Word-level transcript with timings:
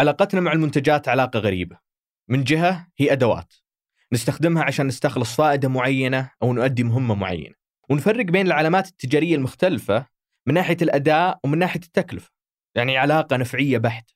علاقتنا 0.00 0.40
مع 0.40 0.52
المنتجات 0.52 1.08
علاقة 1.08 1.38
غريبة. 1.38 1.78
من 2.28 2.44
جهة 2.44 2.86
هي 2.98 3.12
أدوات. 3.12 3.54
نستخدمها 4.12 4.64
عشان 4.64 4.86
نستخلص 4.86 5.36
فائدة 5.36 5.68
معينة 5.68 6.30
أو 6.42 6.52
نؤدي 6.52 6.84
مهمة 6.84 7.14
معينة. 7.14 7.54
ونفرق 7.90 8.24
بين 8.24 8.46
العلامات 8.46 8.88
التجارية 8.88 9.36
المختلفة 9.36 10.06
من 10.46 10.54
ناحية 10.54 10.76
الأداء 10.82 11.40
ومن 11.44 11.58
ناحية 11.58 11.80
التكلفة. 11.80 12.30
يعني 12.74 12.96
علاقة 12.98 13.36
نفعية 13.36 13.78
بحت. 13.78 14.10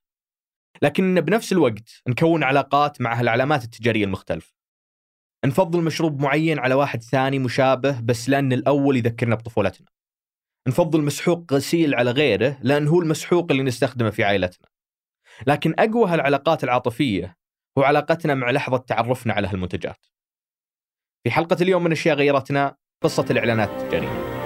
لكن 0.82 1.20
بنفس 1.20 1.52
الوقت 1.52 2.02
نكون 2.08 2.42
علاقات 2.42 3.00
مع 3.00 3.20
هالعلامات 3.20 3.64
التجارية 3.64 4.04
المختلفة. 4.04 4.52
نفضل 5.44 5.82
مشروب 5.82 6.20
معين 6.20 6.58
على 6.58 6.74
واحد 6.74 7.02
ثاني 7.02 7.38
مشابه 7.38 8.00
بس 8.00 8.28
لأن 8.28 8.52
الأول 8.52 8.96
يذكرنا 8.96 9.34
بطفولتنا. 9.34 9.88
نفضل 10.68 11.02
مسحوق 11.02 11.52
غسيل 11.52 11.94
على 11.94 12.10
غيره 12.10 12.58
لأن 12.62 12.88
هو 12.88 13.00
المسحوق 13.00 13.46
اللي 13.50 13.62
نستخدمه 13.62 14.10
في 14.10 14.24
عائلتنا. 14.24 14.68
لكن 15.46 15.74
أقوى 15.78 16.10
هالعلاقات 16.10 16.64
العاطفية 16.64 17.36
هو 17.78 17.82
علاقتنا 17.82 18.34
مع 18.34 18.50
لحظة 18.50 18.76
تعرفنا 18.76 19.32
على 19.32 19.48
هالمنتجات. 19.48 20.06
في 21.24 21.30
حلقة 21.30 21.56
اليوم 21.60 21.84
من 21.84 21.92
أشياء 21.92 22.16
غيرتنا 22.16 22.76
قصة 23.02 23.26
الإعلانات 23.30 23.70
التجارية 23.70 24.36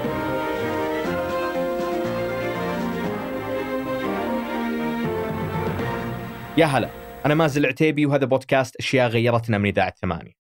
يا 6.59 6.67
هلا 6.67 6.91
أنا 7.27 7.35
مازل 7.35 7.65
العتيبي 7.65 8.07
وهذا 8.07 8.25
بودكاست 8.25 8.77
أشياء 8.77 9.09
غيرتنا 9.09 9.59
من 9.59 9.67
إذاعة 9.69 9.95
ثمانية. 10.01 10.33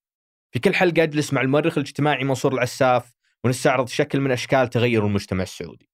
في 0.53 0.59
كل 0.59 0.75
حلقة 0.75 1.03
أجلس 1.03 1.33
مع 1.33 1.41
المؤرخ 1.41 1.79
الإجتماعي 1.79 2.25
منصور 2.25 2.55
العساف 2.55 3.13
ونستعرض 3.45 3.89
شكل 3.89 4.21
من 4.21 4.30
أشكال 4.30 4.71
تغير 4.71 5.07
المجتمع 5.07 5.43
السعودي. 5.43 5.90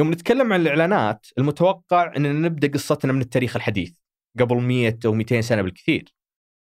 يوم 0.00 0.10
نتكلم 0.10 0.52
عن 0.52 0.60
الإعلانات 0.60 1.26
المتوقع 1.38 2.16
أننا 2.16 2.32
نبدأ 2.32 2.68
قصتنا 2.68 3.12
من 3.12 3.20
التاريخ 3.20 3.56
الحديث 3.56 3.92
قبل 4.38 4.56
100 4.56 4.98
أو 5.06 5.12
200 5.12 5.40
سنة 5.40 5.62
بالكثير. 5.62 6.14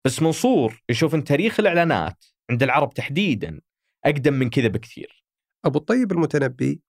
بس 0.04 0.22
منصور 0.22 0.82
يشوف 0.88 1.14
أن 1.14 1.24
تاريخ 1.24 1.60
الإعلانات 1.60 2.24
عند 2.50 2.62
العرب 2.62 2.95
تحديدا 2.95 3.60
أقدم 4.04 4.34
من 4.34 4.50
كذا 4.50 4.68
بكثير. 4.68 5.24
أبو 5.64 5.78
الطيب 5.78 6.12
المتنبي 6.12 6.82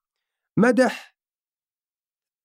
مدح 0.58 1.16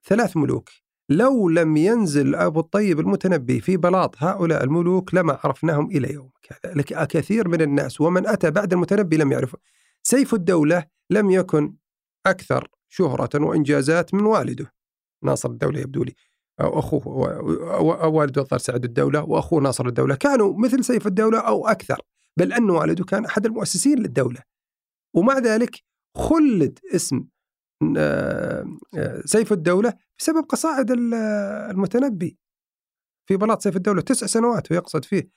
ثلاث 0.07 0.37
ملوك. 0.37 0.71
لو 1.09 1.49
لم 1.49 1.77
ينزل 1.77 2.35
أبو 2.35 2.61
الطيب 2.61 3.01
المتنبي 3.01 3.61
في 3.61 3.77
بلاط 3.77 4.23
هؤلاء 4.23 4.65
الملوك 4.65 5.15
لما 5.15 5.39
عرفناهم 5.45 5.91
إلى 5.91 6.13
يومك 6.13 6.61
هذا 6.65 7.05
كثير 7.05 7.49
من 7.49 7.63
الناس 7.63 8.01
ومن 8.01 8.27
أتى 8.27 8.51
بعد 8.51 8.73
المتنبي 8.73 9.17
لم 9.17 9.33
يعرفه. 9.33 9.59
سيف 10.03 10.35
الدولة 10.35 10.85
لم 11.11 11.31
يكن 11.31 11.75
أكثر 12.27 12.69
شهرة 12.89 13.45
وإنجازات 13.45 14.15
من 14.15 14.23
والده. 14.23 14.73
ناصر 15.25 15.51
الدولة 15.51 15.81
يبدو 15.81 16.05
لي. 16.05 16.15
أو 16.61 16.79
أخوه 16.79 17.09
والده 18.07 18.43
الظاهر 18.43 18.61
سعد 18.61 18.85
الدولة 18.85 19.25
وأخوه 19.25 19.61
ناصر 19.61 19.87
الدولة. 19.87 20.15
كانوا 20.15 20.55
مثل 20.59 20.85
سيف 20.85 21.07
الدولة 21.07 21.39
أو 21.39 21.69
أكثر 21.69 22.01
بل 22.39 22.53
أن 22.53 22.71
والده 22.71 23.05
كان 23.05 23.25
أحد 23.25 23.47
المؤسسين 23.47 23.99
للدولة. 23.99 24.43
ومع 25.15 25.39
ذلك 25.39 25.83
خلد 26.17 26.79
اسم 26.95 27.25
آه، 27.97 28.65
آه، 28.97 29.23
سيف 29.25 29.53
الدولة 29.53 29.95
بسبب 30.19 30.45
قصائد 30.45 30.91
المتنبي. 30.91 32.39
في 33.29 33.37
بلاط 33.37 33.63
سيف 33.63 33.77
الدولة 33.77 34.01
تسع 34.01 34.27
سنوات 34.27 34.73
ويقصد 34.73 35.05
فيه 35.05 35.31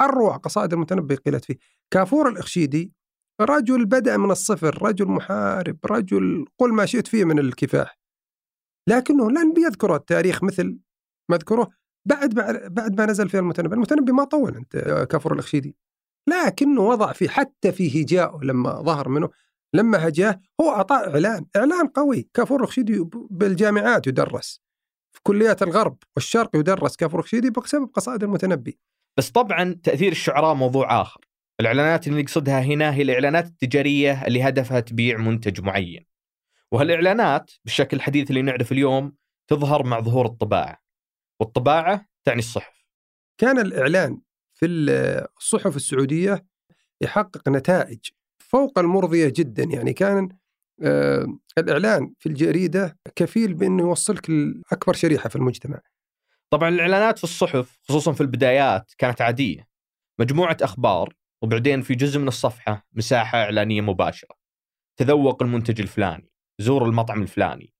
أروع 0.00 0.36
قصائد 0.36 0.72
المتنبي 0.72 1.14
قيلت 1.14 1.44
فيه. 1.44 1.56
كافور 1.90 2.28
الإخشيدي 2.28 2.92
رجل 3.40 3.86
بدأ 3.86 4.16
من 4.16 4.30
الصفر 4.30 4.82
رجل 4.82 5.06
محارب 5.06 5.78
رجل 5.86 6.44
قل 6.58 6.72
ما 6.74 6.86
شئت 6.86 7.06
فيه 7.06 7.24
من 7.24 7.38
الكفاح. 7.38 7.98
لكنه 8.88 9.30
لن 9.30 9.52
بيذكر 9.52 9.96
التاريخ 9.96 10.44
مثل 10.44 10.78
ما 11.30 11.36
ذكره 11.36 11.70
بعد 12.08 12.34
بعد 12.74 13.00
ما 13.00 13.06
نزل 13.06 13.28
فيها 13.28 13.40
المتنبي. 13.40 13.74
المتنبي 13.74 14.12
ما 14.12 14.24
طول 14.24 14.56
انت 14.56 14.76
كافور 15.10 15.32
الأخشيدي. 15.32 15.76
لكنه 16.28 16.80
وضع 16.80 17.12
في 17.12 17.28
حتى 17.28 17.72
في 17.72 18.02
هجاء 18.02 18.44
لما 18.44 18.82
ظهر 18.82 19.08
منه 19.08 19.28
لما 19.74 20.08
هجاه 20.08 20.40
هو 20.60 20.70
أعطى 20.70 20.94
إعلان. 20.94 21.46
إعلان 21.56 21.86
قوي. 21.86 22.28
كافور 22.34 22.60
رخشيدي 22.60 23.04
بالجامعات 23.12 24.06
يدرس. 24.06 24.60
في 25.12 25.20
كليات 25.22 25.62
الغرب 25.62 25.96
والشرق 26.16 26.56
يدرس 26.56 26.96
كافور 26.96 27.20
رخشيدي 27.20 27.50
بسبب 27.50 27.90
قصائد 27.94 28.22
المتنبي. 28.22 28.78
بس 29.18 29.30
طبعا 29.30 29.80
تأثير 29.82 30.12
الشعراء 30.12 30.54
موضوع 30.54 31.00
آخر. 31.00 31.25
الإعلانات 31.60 32.08
اللي 32.08 32.22
نقصدها 32.22 32.60
هنا 32.60 32.94
هي 32.94 33.02
الإعلانات 33.02 33.46
التجارية 33.46 34.26
اللي 34.26 34.42
هدفها 34.42 34.80
تبيع 34.80 35.18
منتج 35.18 35.60
معين. 35.60 36.06
وهالإعلانات 36.72 37.50
بالشكل 37.64 37.96
الحديث 37.96 38.30
اللي 38.30 38.42
نعرف 38.42 38.72
اليوم 38.72 39.16
تظهر 39.48 39.86
مع 39.86 40.00
ظهور 40.00 40.26
الطباعة. 40.26 40.78
والطباعة 41.40 42.06
تعني 42.24 42.38
الصحف. 42.38 42.86
كان 43.38 43.58
الإعلان 43.58 44.20
في 44.54 44.66
الصحف 45.38 45.76
السعودية 45.76 46.46
يحقق 47.00 47.48
نتائج 47.48 47.98
فوق 48.38 48.78
المرضية 48.78 49.32
جدا. 49.36 49.64
يعني 49.64 49.92
كان 49.92 50.36
آه 50.82 51.26
الإعلان 51.58 52.12
في 52.18 52.28
الجريدة 52.28 52.98
كفيل 53.14 53.54
بأنه 53.54 53.82
يوصلك 53.82 54.30
لأكبر 54.30 54.92
شريحة 54.92 55.28
في 55.28 55.36
المجتمع. 55.36 55.80
طبعا 56.50 56.68
الإعلانات 56.68 57.18
في 57.18 57.24
الصحف 57.24 57.78
خصوصا 57.82 58.12
في 58.12 58.20
البدايات 58.20 58.92
كانت 58.98 59.20
عادية. 59.20 59.68
مجموعة 60.18 60.56
أخبار 60.62 61.14
وبعدين 61.42 61.82
في 61.82 61.94
جزء 61.94 62.18
من 62.18 62.28
الصفحة 62.28 62.86
مساحة 62.92 63.38
إعلانية 63.38 63.80
مباشرة. 63.80 64.36
تذوق 64.96 65.42
المنتج 65.42 65.80
الفلاني 65.80 66.30
زور 66.60 66.84
المطعم 66.84 67.22
الفلاني 67.22 67.72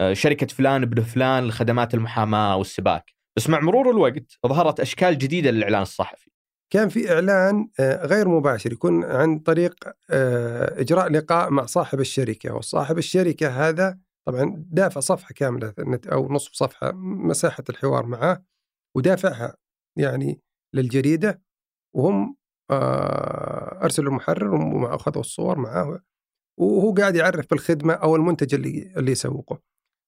آه، 0.00 0.12
شركة 0.12 0.46
فلان 0.46 0.82
ابن 0.82 1.02
فلان 1.02 1.44
لخدمات 1.44 1.94
المحاماة 1.94 2.56
والسباك. 2.56 3.14
بس 3.36 3.48
مع 3.48 3.60
مرور 3.60 3.90
الوقت 3.90 4.38
ظهرت 4.46 4.80
أشكال 4.80 5.18
جديدة 5.18 5.50
للإعلان 5.50 5.82
الصحفي. 5.82 6.30
كان 6.72 6.88
في 6.88 7.12
إعلان 7.12 7.68
آه، 7.80 8.06
غير 8.06 8.28
مباشر 8.28 8.72
يكون 8.72 9.04
عن 9.04 9.38
طريق 9.38 9.74
آه، 10.10 10.80
إجراء 10.80 11.08
لقاء 11.08 11.50
مع 11.50 11.66
صاحب 11.66 12.00
الشركة. 12.00 12.54
وصاحب 12.54 12.98
الشركة 12.98 13.68
هذا 13.68 13.98
طبعا 14.26 14.64
دافع 14.70 15.00
صفحة 15.00 15.34
كاملة 15.36 15.74
أو 16.12 16.32
نصف 16.32 16.52
صفحة 16.52 16.92
مساحة 16.92 17.64
الحوار 17.70 18.06
معه 18.06 18.44
ودافعها 18.96 19.56
يعني 19.96 20.40
للجريدة. 20.74 21.42
وهم 21.94 22.36
أرسلوا 22.70 24.08
المحرر 24.08 24.54
وأخذوا 24.54 25.20
الصور 25.20 25.58
معه 25.58 26.00
وهو 26.58 26.92
قاعد 26.92 27.16
يعرف 27.16 27.50
بالخدمة 27.50 27.94
أو 27.94 28.16
المنتج 28.16 28.54
اللي 28.54 28.92
اللي 28.96 29.12
يسوقه. 29.12 29.60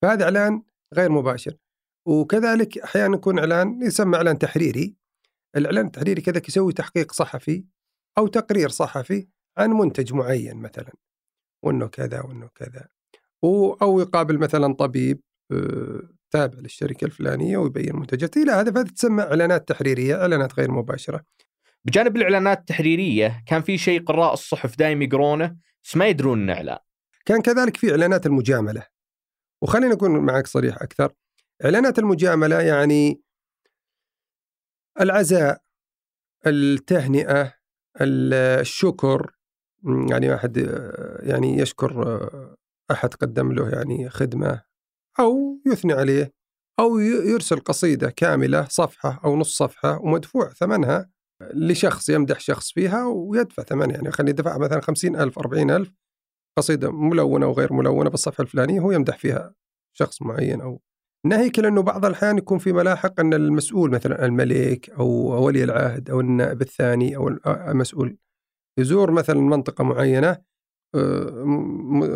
فهذا 0.02 0.24
إعلان 0.24 0.62
غير 0.94 1.10
مباشر. 1.10 1.56
وكذلك 2.08 2.78
أحيانا 2.78 3.16
يكون 3.16 3.38
إعلان 3.38 3.82
يسمى 3.82 4.16
إعلان 4.16 4.38
تحريري. 4.38 4.96
الإعلان 5.56 5.86
التحريري 5.86 6.22
كذا 6.22 6.42
يسوي 6.48 6.72
تحقيق 6.72 7.12
صحفي 7.12 7.64
أو 8.18 8.26
تقرير 8.26 8.68
صحفي 8.68 9.28
عن 9.58 9.70
منتج 9.70 10.12
معين 10.12 10.56
مثلا. 10.56 10.92
وأنه 11.64 11.86
كذا 11.86 12.20
وأنه 12.20 12.48
كذا. 12.54 12.88
أو 13.82 14.00
يقابل 14.00 14.38
مثلا 14.38 14.74
طبيب 14.74 15.20
آه، 15.52 16.02
تابع 16.30 16.58
للشركة 16.58 17.04
الفلانية 17.04 17.58
ويبين 17.58 17.96
منتجاته. 17.96 18.42
إلى 18.42 18.52
هذا 18.52 18.82
فتسمى 18.82 19.22
إعلانات 19.22 19.68
تحريرية 19.68 20.20
إعلانات 20.20 20.54
غير 20.54 20.70
مباشرة. 20.70 21.24
بجانب 21.84 22.16
الإعلانات 22.16 22.58
التحريرية 22.58 23.42
كان 23.46 23.62
في 23.62 23.78
شيء 23.78 24.04
قراء 24.04 24.32
الصحف 24.32 24.78
دائما 24.78 25.04
يقرونه 25.04 25.56
بس 25.84 25.96
ما 25.96 26.06
يدرون 26.06 26.42
انه 26.42 26.52
اعلان 26.52 26.78
كان 27.24 27.42
كذلك 27.42 27.76
في 27.76 27.90
إعلانات 27.90 28.26
المجاملة. 28.26 28.86
وخليني 29.62 29.92
أكون 29.92 30.10
معك 30.10 30.46
صريح 30.46 30.82
أكثر. 30.82 31.12
إعلانات 31.64 31.98
المجاملة 31.98 32.60
يعني 32.60 33.22
العزاء 35.00 35.62
التهنئة 36.46 37.54
الشكر. 38.00 39.30
يعني 40.10 40.30
واحد 40.30 40.56
يعني 41.22 41.58
يشكر 41.58 42.20
أحد 42.90 43.14
قدم 43.14 43.52
له 43.52 43.70
يعني 43.70 44.10
خدمة 44.10 44.62
أو 45.20 45.60
يثني 45.66 45.92
عليه 45.92 46.32
أو 46.78 46.98
يرسل 46.98 47.60
قصيدة 47.60 48.10
كاملة 48.10 48.68
صفحة 48.68 49.20
أو 49.24 49.36
نص 49.36 49.56
صفحة 49.56 50.00
ومدفوع 50.00 50.48
ثمنها. 50.48 51.10
لشخص 51.54 52.08
يمدح 52.08 52.40
شخص 52.40 52.72
فيها 52.72 53.06
ويدفع 53.06 53.62
ثمن 53.62 53.90
يعني 53.90 54.10
خلي 54.10 54.32
دفع 54.32 54.58
مثلا 54.58 54.80
خمسين 54.80 55.16
ألف 55.16 55.38
أربعين 55.38 55.70
ألف 55.70 55.92
قصيدة 56.58 56.92
ملونة 56.92 57.46
وغير 57.46 57.72
ملونة 57.72 58.10
بالصفحة 58.10 58.42
الفلانية 58.42 58.80
هو 58.80 58.92
يمدح 58.92 59.18
فيها 59.18 59.54
شخص 59.96 60.22
معين 60.22 60.60
أو 60.60 60.80
ناهيك 61.26 61.58
لأنه 61.58 61.82
بعض 61.82 62.04
الأحيان 62.04 62.38
يكون 62.38 62.58
في 62.58 62.72
ملاحق 62.72 63.20
أن 63.20 63.34
المسؤول 63.34 63.90
مثلا 63.90 64.24
الملك 64.26 64.90
أو 64.90 65.06
ولي 65.44 65.64
العهد 65.64 66.10
أو 66.10 66.20
النائب 66.20 66.62
الثاني 66.62 67.16
أو 67.16 67.28
المسؤول 67.46 68.16
يزور 68.78 69.10
مثلا 69.10 69.40
منطقة 69.40 69.84
معينة 69.84 70.38
آه، 70.94 71.44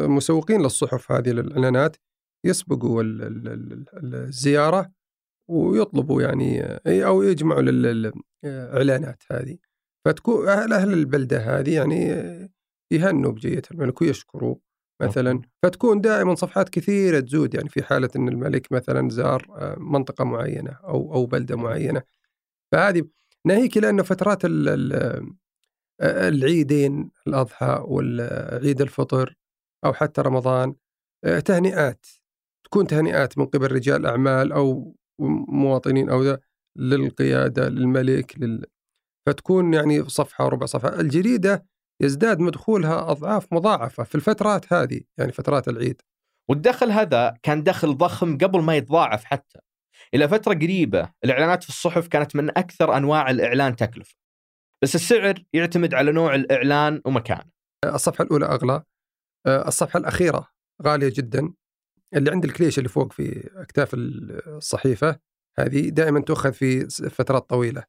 مسوقين 0.09 0.63
للصحف 0.63 1.13
هذه 1.13 1.31
للإعلانات 1.31 1.97
يسبقوا 2.45 3.03
الزيارة 3.95 4.93
ويطلبوا 5.49 6.23
يعني 6.23 6.63
أو 6.87 7.23
يجمعوا 7.23 7.63
للاعلانات 7.63 9.23
هذه. 9.33 9.57
فتكون 10.05 10.49
أهل 10.49 10.93
البلدة 10.93 11.39
هذه 11.39 11.75
يعني 11.75 12.09
يهنوا 12.93 13.33
بجيه 13.33 13.63
الملك 13.71 14.03
ويشكروا 14.03 14.57
مثلا. 15.03 15.43
فتكون 15.63 16.01
دائما 16.01 16.35
صفحات 16.35 16.69
كثيرة 16.69 17.21
تزود 17.21 17.55
يعني 17.55 17.69
في 17.69 17.83
حالة 17.83 18.11
إن 18.17 18.29
الملك 18.29 18.73
مثلا 18.73 19.09
زار 19.09 19.47
آه، 19.51 19.77
منطقة 19.79 20.25
معينة 20.25 20.71
أو 20.85 21.15
أو 21.15 21.27
بلدة 21.27 21.57
معينة. 21.57 22.03
فهذه 22.73 23.05
ناهيك 23.47 23.79
إلى 23.79 24.05
فترات 24.05 24.39
العيدين 26.03 27.11
الأضحى 27.27 27.85
والعيد 27.85 28.81
الفطر 28.81 29.37
أو 29.85 29.93
حتى 29.93 30.21
رمضان 30.21 30.75
تهنئات. 31.45 32.07
تكون 32.65 32.87
تهنئات 32.87 33.39
من 33.39 33.47
قبل 33.47 33.73
رجال 33.73 34.07
أعمال 34.07 34.53
أو 34.53 34.97
مواطنين 35.49 36.11
أو 36.11 36.23
ذا 36.23 36.41
للقيادة 36.77 37.69
للملك 37.69 38.39
لل... 38.39 38.67
فتكون 39.27 39.75
يعني 39.75 40.05
صفحة 40.05 40.45
وربع 40.45 40.67
صفحة. 40.67 41.01
الجريدة 41.01 41.67
يزداد 42.03 42.41
مدخولها 42.41 43.11
أضعاف 43.11 43.53
مضاعفة 43.53 44.05
في 44.05 44.15
الفترات 44.15 44.73
هذه 44.73 45.01
يعني 45.19 45.33
فترات 45.33 45.69
العيد. 45.69 46.03
والدخل 46.51 46.91
هذا 46.91 47.35
كان 47.43 47.63
دخل 47.63 47.97
ضخم 47.97 48.39
قبل 48.39 48.63
ما 48.63 48.77
يتضاعف 48.77 49.25
حتى. 49.25 49.59
إلى 50.15 50.29
فترة 50.29 50.55
قريبة 50.55 51.11
الإعلانات 51.25 51.63
في 51.63 51.69
الصحف 51.69 52.09
كانت 52.09 52.37
من 52.37 52.51
أكثر 52.51 52.97
أنواع 52.97 53.31
الإعلان 53.31 53.77
تكلفة. 53.77 54.15
بس 54.83 54.95
السعر 54.95 55.45
يعتمد 55.53 55.95
على 55.95 56.13
نوع 56.13 56.35
الإعلان 56.35 57.01
ومكانه. 57.05 57.51
الصفحة 57.85 58.25
الأولى 58.25 58.47
أغلى 58.47 58.83
الصفحة 59.47 59.99
الأخيرة 59.99 60.49
غالية 60.83 61.13
جدا. 61.17 61.53
اللي 62.15 62.31
عند 62.31 62.45
الكليش 62.45 62.79
اللي 62.79 62.89
فوق 62.89 63.13
في 63.13 63.51
أكتاف 63.57 63.91
الصحيفة 63.95 65.19
هذه 65.59 65.89
دائما 65.89 66.21
تؤخذ 66.21 66.53
في 66.53 66.89
فترات 66.89 67.49
طويلة. 67.49 67.85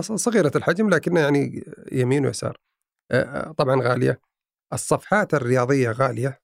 صغيرة 0.00 0.52
الحجم 0.56 0.90
لكنها 0.90 1.22
يعني 1.22 1.64
يمين 1.92 2.26
ويسار. 2.26 2.60
طبعا 3.56 3.82
غالية. 3.82 4.20
الصفحات 4.72 5.34
الرياضية 5.34 5.90
غالية. 5.90 6.40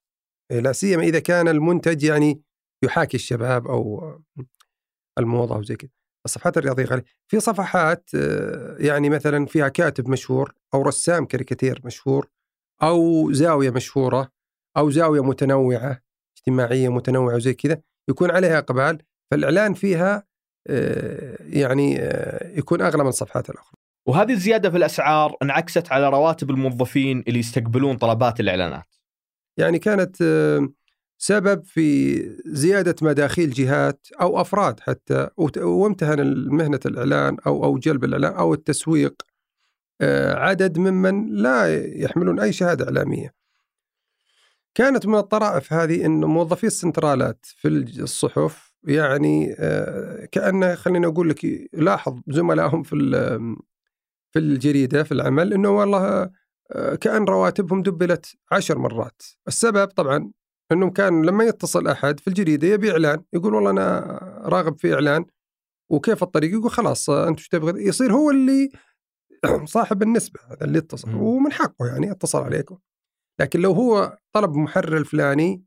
لا 0.51 0.71
سيما 0.71 1.03
إذا 1.03 1.19
كان 1.19 1.47
المنتج 1.47 2.03
يعني 2.03 2.41
يحاكي 2.83 3.17
الشباب 3.17 3.67
أو 3.67 4.13
الموضة 5.17 5.57
وزي 5.57 5.75
كذا. 5.75 5.89
الصفحات 6.25 6.57
الرياضية 6.57 6.85
غالية. 6.85 7.03
في 7.27 7.39
صفحات 7.39 8.09
يعني 8.79 9.09
مثلا 9.09 9.45
فيها 9.45 9.67
كاتب 9.67 10.09
مشهور 10.09 10.53
أو 10.73 10.81
رسام 10.81 11.25
كاريكاتير 11.25 11.81
مشهور 11.85 12.29
أو 12.83 13.31
زاوية 13.31 13.69
مشهورة 13.69 14.31
أو 14.77 14.89
زاوية 14.89 15.23
متنوعة. 15.23 16.01
اجتماعية 16.41 16.89
متنوعة 16.89 17.35
وزي 17.35 17.53
كذا 17.53 17.81
يكون 18.09 18.31
عليها 18.31 18.57
إقبال 18.57 19.01
فالإعلان 19.31 19.73
فيها 19.73 20.23
يعني 21.39 21.93
يكون 22.57 22.81
أغلى 22.81 23.03
من 23.03 23.09
الصفحات 23.09 23.49
الأخرى 23.49 23.81
وهذه 24.07 24.31
الزيادة 24.31 24.69
في 24.69 24.77
الأسعار 24.77 25.35
انعكست 25.41 25.91
على 25.91 26.09
رواتب 26.09 26.49
الموظفين 26.49 27.23
اللي 27.27 27.39
يستقبلون 27.39 27.97
طلبات 27.97 28.39
الإعلانات. 28.39 28.95
يعني 29.57 29.79
كانت 29.79 30.21
آه، 30.21 30.69
سبب 31.17 31.65
في 31.65 32.19
زيادة 32.45 32.95
مداخيل 33.01 33.49
جهات 33.51 34.07
أو 34.21 34.41
أفراد 34.41 34.79
حتى 34.79 35.27
وامتهن 35.57 36.47
مهنة 36.47 36.79
الإعلان 36.85 37.37
أو 37.47 37.63
أو 37.63 37.77
جلب 37.77 38.03
الإعلان 38.03 38.33
أو 38.33 38.53
التسويق 38.53 39.21
آه، 40.01 40.33
عدد 40.33 40.77
ممن 40.77 41.35
لا 41.35 41.85
يحملون 41.97 42.39
أي 42.39 42.53
شهادة 42.53 42.85
إعلامية. 42.85 43.33
كانت 44.75 45.07
من 45.07 45.15
الطرائف 45.15 45.73
هذه 45.73 46.05
إن 46.05 46.25
موظفي 46.25 46.67
السنترالات 46.67 47.45
في 47.45 47.67
الصحف 47.99 48.73
يعني 48.83 49.55
آه، 49.59 50.25
كأنه 50.25 50.75
خليني 50.75 51.05
أقول 51.05 51.29
لك 51.29 51.69
لاحظ 51.73 52.19
زملائهم 52.27 52.83
في 52.83 52.95
في 54.31 54.39
الجريدة 54.39 55.03
في 55.03 55.11
العمل 55.11 55.53
إنه 55.53 55.69
والله 55.69 56.31
آه، 56.71 56.95
كأن 56.95 57.25
رواتبهم 57.25 57.83
دبلت 57.83 58.35
عشر 58.51 58.77
مرات. 58.77 59.21
السبب 59.47 59.87
طبعا 59.87 60.31
إنه 60.71 60.89
كان 60.91 61.25
لما 61.25 61.43
يتصل 61.43 61.87
أحد 61.87 62.19
في 62.19 62.27
الجريدة 62.27 62.67
يبي 62.67 62.91
إعلان 62.91 63.23
يقول 63.33 63.55
والله 63.55 63.69
أنا 63.71 63.99
راغب 64.45 64.79
في 64.79 64.93
إعلان 64.93 65.25
وكيف 65.89 66.23
الطريق؟ 66.23 66.51
يقول 66.51 66.71
خلاص 66.71 67.09
آه، 67.09 67.27
أنت 67.27 67.39
إيش 67.39 67.47
تبغى؟ 67.47 67.87
يصير 67.87 68.13
هو 68.13 68.31
اللي 68.31 68.69
صاحب 69.65 70.03
النسبة 70.03 70.39
هذا 70.47 70.65
اللي 70.65 70.77
اتصل 70.79 71.15
ومن 71.15 71.51
حقه 71.51 71.87
يعني 71.87 72.11
اتصل 72.11 72.43
عليكم. 72.43 72.77
لكن 73.41 73.59
لو 73.59 73.71
هو 73.71 74.17
طلب 74.33 74.55
محرر 74.55 74.97
الفلاني 74.97 75.63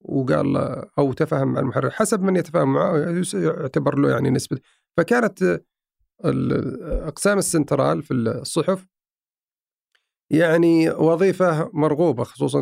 وقال 0.00 0.56
أو 0.98 1.12
تفاهم 1.12 1.52
مع 1.52 1.60
المحرر 1.60 1.90
حسب 1.90 2.22
من 2.22 2.36
يتفاهم 2.36 2.72
معه 2.72 2.96
يعتبر 3.34 3.98
له 3.98 4.10
يعني 4.10 4.30
نسبة 4.30 4.58
فكانت 4.96 5.60
أقسام 6.24 7.38
السنترال 7.38 8.02
في 8.02 8.14
الصحف 8.14 8.86
يعني 10.30 10.90
وظيفة 10.90 11.70
مرغوبة 11.72 12.24
خصوصا 12.24 12.60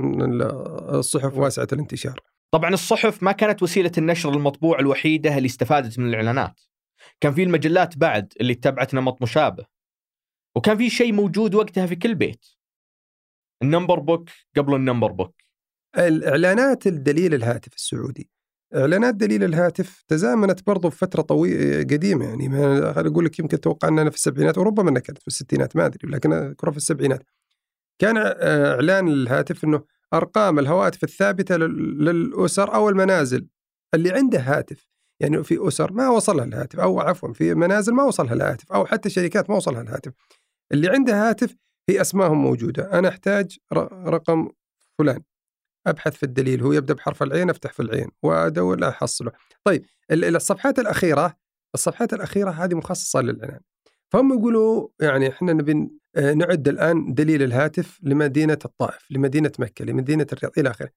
الصحف 0.91 1.37
واسعة 1.39 1.69
الانتشار. 1.73 2.21
طبعا 2.51 2.71
الصحف 2.71 3.23
ما 3.23 3.33
كانت 3.33 3.63
وسيلة 3.63 3.93
النشر 3.99 4.35
المطبوع 4.35 4.79
الوحيدة 4.79 5.37
اللي 5.37 5.47
استفادت 5.47 5.99
من 5.99 6.09
الإعلانات. 6.09 6.61
كان 7.21 7.35
في 7.35 7.43
المجلات 7.43 7.99
بعد 7.99 8.33
اللي 8.41 8.53
اتبعت 8.53 8.95
نمط 8.95 9.23
مشابه. 9.23 9.67
وكان 10.57 10.77
في 10.77 10.91
شيء 10.91 11.13
موجود 11.13 11.55
وقتها 11.55 11.87
في 11.87 11.97
كل 11.97 12.15
بيت. 12.15 12.56
ال 13.63 13.68
Number 13.68 13.99
Book 13.99 14.29
قبل 14.57 14.75
ال 14.75 14.80
Number 14.80 15.13
Book. 15.13 15.35
الإعلانات 15.99 16.87
الدليل 16.87 17.35
الهاتف 17.35 17.75
السعودي. 17.75 18.31
إعلانات 18.77 19.15
دليل 19.15 19.45
الهاتف 19.45 20.05
تزامنت 20.09 20.67
برضو 20.67 20.91
في 20.91 20.99
فترة 20.99 21.23
طويله 21.23 21.79
قديمة 21.79 22.25
يعني 22.25 22.57
أقول 23.01 23.25
لك 23.25 23.39
يمكن 23.39 23.61
توقع 23.61 23.89
أننا 23.89 24.11
في 24.11 24.17
السبعينات 24.17 24.59
وربما 24.59 24.91
أنها 24.91 25.01
كانت 25.01 25.19
في 25.19 25.27
الستينات 25.27 25.77
ما 25.77 25.87
أدري 25.87 26.09
لكن 26.11 26.33
اذكرها 26.33 26.71
في 26.71 26.77
السبعينات. 26.77 27.23
كان 27.99 28.17
إعلان 28.17 29.09
الهاتف 29.09 29.65
إنه 29.65 29.85
أرقام 30.15 30.59
الهواتف 30.59 31.05
الثابتة 31.05 31.57
للأسر 31.57 32.75
أو 32.75 32.89
المنازل 32.89 33.47
اللي 33.95 34.11
عنده 34.11 34.39
هاتف. 34.41 34.89
يعني 35.21 35.45
في 35.45 35.69
أسر 35.69 35.93
ما 35.93 36.09
وصلها 36.09 36.45
الهاتف 36.45 36.81
أو 36.81 37.01
عفوا 37.01 37.33
في 37.33 37.55
منازل 37.55 37.95
ما 37.95 38.05
وصلها 38.05 38.35
الهاتف 38.35 38.73
أو 38.73 38.87
حتى 38.87 39.11
شركات 39.11 39.51
ما 39.51 39.57
وصلها 39.57 39.83
الهاتف. 39.83 40.13
اللي 40.73 40.89
عنده 40.89 41.29
هاتف 41.29 41.57
هي 41.89 42.01
اسمائهم 42.01 42.43
موجودة. 42.43 42.99
أنا 42.99 43.09
أحتاج 43.09 43.59
رقم 44.07 44.49
فلان. 44.99 45.23
أبحث 45.87 46.17
في 46.17 46.23
الدليل 46.23 46.63
هو 46.63 46.73
يبدأ 46.73 46.95
بحرف 46.95 47.23
العين 47.23 47.51
أفتح 47.51 47.73
في 47.73 47.81
العين 47.81 48.09
وأدور 48.23 48.89
أحصله. 48.89 49.33
طيب 49.65 49.87
الصفحات 50.13 50.79
الأخيرة 50.79 51.37
الصفحات 51.75 52.13
الأخيرة 52.13 52.51
هذه 52.51 52.75
مخصصة 52.75 53.21
للاعلان 53.21 53.61
فهم 54.13 54.39
يقولوا 54.39 54.89
يعني 55.01 55.29
إحنا 55.29 55.53
نبي 55.53 55.91
آه، 56.17 56.33
نعد 56.35 56.69
الآن 56.69 57.15
دليل 57.15 57.43
الهاتف 57.43 58.01
لمدينة 58.03 58.59
الطائف 58.65 59.11
لمدينة 59.11 59.53
مكة 59.59 59.85
لمدينة 59.85 60.27
الرياض 60.33 60.59
إلى 60.59 60.71
آخره. 60.71 60.91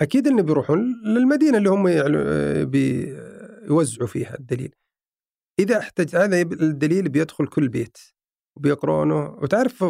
أكيد 0.00 0.26
اللي 0.26 0.42
بيروحون 0.42 0.94
للمدينة 1.04 1.58
اللي 1.58 1.70
هم 1.70 1.86
آه، 1.88 2.64
بيوزعوا 2.64 4.08
فيها 4.08 4.38
الدليل. 4.38 4.74
إذا 5.58 5.78
احتاج 5.78 6.16
هذا 6.16 6.40
الدليل 6.40 7.08
بيدخل 7.08 7.46
كل 7.46 7.68
بيت. 7.68 7.98
وبيقرونه 8.58 9.24
وتعرف 9.26 9.84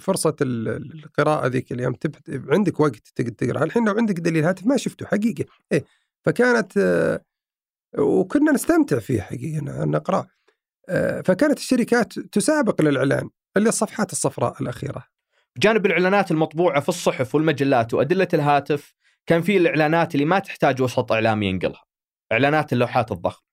فرصة 0.00 0.36
القراءة 0.40 1.46
ذيك 1.46 1.72
اليوم 1.72 1.94
عندك 2.28 2.80
وقت 2.80 3.08
تقدر 3.14 3.30
تقرأ. 3.30 3.64
الحين 3.64 3.88
لو 3.88 3.94
عندك 3.94 4.14
دليل 4.14 4.44
هاتف 4.44 4.66
ما 4.66 4.76
شفته 4.76 5.06
حقيقة. 5.06 5.44
إيه 5.72 5.84
فكانت 6.24 6.72
وكنا 7.98 8.52
نستمتع 8.52 8.98
فيه 8.98 9.20
حقيقة 9.20 9.84
نقرأ. 9.84 10.26
فكانت 11.24 11.58
الشركات 11.58 12.18
تسابق 12.18 12.82
للإعلان 12.82 13.30
اللي 13.56 13.68
الصفحات 13.68 14.12
الصفراء 14.12 14.62
الأخيرة. 14.62 15.04
بجانب 15.56 15.86
الإعلانات 15.86 16.30
المطبوعة 16.30 16.80
في 16.80 16.88
الصحف 16.88 17.34
والمجلات 17.34 17.94
وأدلة 17.94 18.28
الهاتف 18.34 18.94
كان 19.26 19.42
في 19.42 19.56
الإعلانات 19.56 20.14
اللي 20.14 20.26
ما 20.26 20.38
تحتاج 20.38 20.82
وسط 20.82 21.12
إعلامي 21.12 21.46
ينقلها. 21.46 21.84
إعلانات 22.32 22.72
اللوحات 22.72 23.12
الضخمة. 23.12 23.44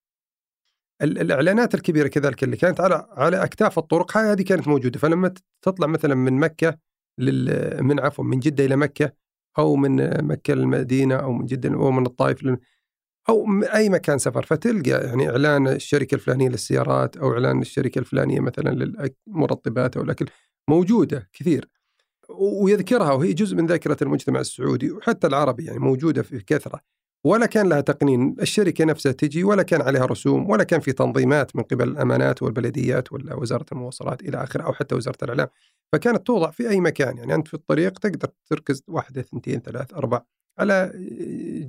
الإعلانات 1.01 1.75
الكبيرة 1.75 2.08
كذلك 2.08 2.43
اللي 2.43 2.58
كانت 2.58 2.81
على 2.81 3.08
على 3.12 3.43
أكتاف 3.43 3.79
الطرق 3.79 4.17
هذه 4.17 4.41
كانت 4.41 4.67
موجودة. 4.67 5.00
فلما 5.00 5.34
تطلع 5.62 5.88
مثلا 5.88 6.15
من 6.15 6.34
مكة 6.34 6.77
لل 7.17 7.84
من 7.84 8.00
عفوا 8.00 8.24
من 8.24 8.39
جدة 8.39 8.65
إلى 8.65 8.75
مكة 8.75 9.13
أو 9.60 9.75
من 9.75 10.25
مكة 10.27 10.53
للمدينة 10.53 11.15
أو 11.15 11.31
من 11.31 11.46
جدة 11.46 11.70
أو 11.74 11.91
من 11.91 12.05
الطائف 12.05 12.43
لل... 12.43 12.58
أو 13.29 13.46
أي 13.63 13.89
مكان 13.89 14.17
سفر 14.17 14.46
فتلقى 14.46 14.91
يعني 14.91 15.29
إعلان 15.29 15.67
الشركة 15.67 16.15
الفلانية 16.15 16.50
للسيارات 16.50 17.17
أو 17.17 17.34
إعلان 17.34 17.62
الشركة 17.62 18.00
الفلانية 18.00 18.39
مثلا 18.39 18.70
للمرطبات 18.70 19.98
أو 19.98 20.03
الأكل. 20.03 20.25
موجودة 20.70 21.29
كثير. 21.34 21.70
ويذكرها 22.29 23.13
وهي 23.13 23.34
جزء 23.34 23.55
من 23.55 23.65
ذاكرة 23.67 23.98
المجتمع 24.01 24.39
السعودي 24.39 24.91
وحتى 24.91 25.27
العربي 25.27 25.65
يعني 25.65 25.79
موجودة 25.79 26.22
في 26.22 26.39
كثرة. 26.39 26.81
ولا 27.24 27.46
كان 27.46 27.70
لها 27.70 27.82
تقنين. 27.82 28.36
الشركة 28.42 28.86
نفسها 28.86 29.12
تجي 29.12 29.44
ولا 29.44 29.63
كان 29.63 29.82
عليها 29.82 30.06
رسوم 30.06 30.50
ولا 30.50 30.63
كان 30.63 30.80
في 30.80 30.92
تنظيمات 30.92 31.56
من 31.56 31.63
قبل 31.63 31.88
الأمانات 31.88 32.44
والبلديات 32.44 33.13
ولا 33.13 33.36
وزارة 33.36 33.66
المواصلات 33.72 34.22
إلى 34.22 34.44
آخره 34.44 34.63
أو 34.63 34.74
حتى 34.74 34.96
وزارة 34.96 35.18
الإعلام. 35.24 35.48
فكانت 35.94 36.28
توضع 36.28 36.51
في 36.51 36.70
أي 36.70 36.80
مكان. 36.80 37.18
يعني 37.18 37.36
أنت 37.36 37.48
في 37.48 37.54
الطريق 37.54 38.00
تقدر 38.00 38.30
تركز 38.50 38.84
واحدة 38.88 39.22
اثنتين 39.22 39.60
ثلاث 39.60 39.94
أربع 39.94 40.22
على 40.60 40.92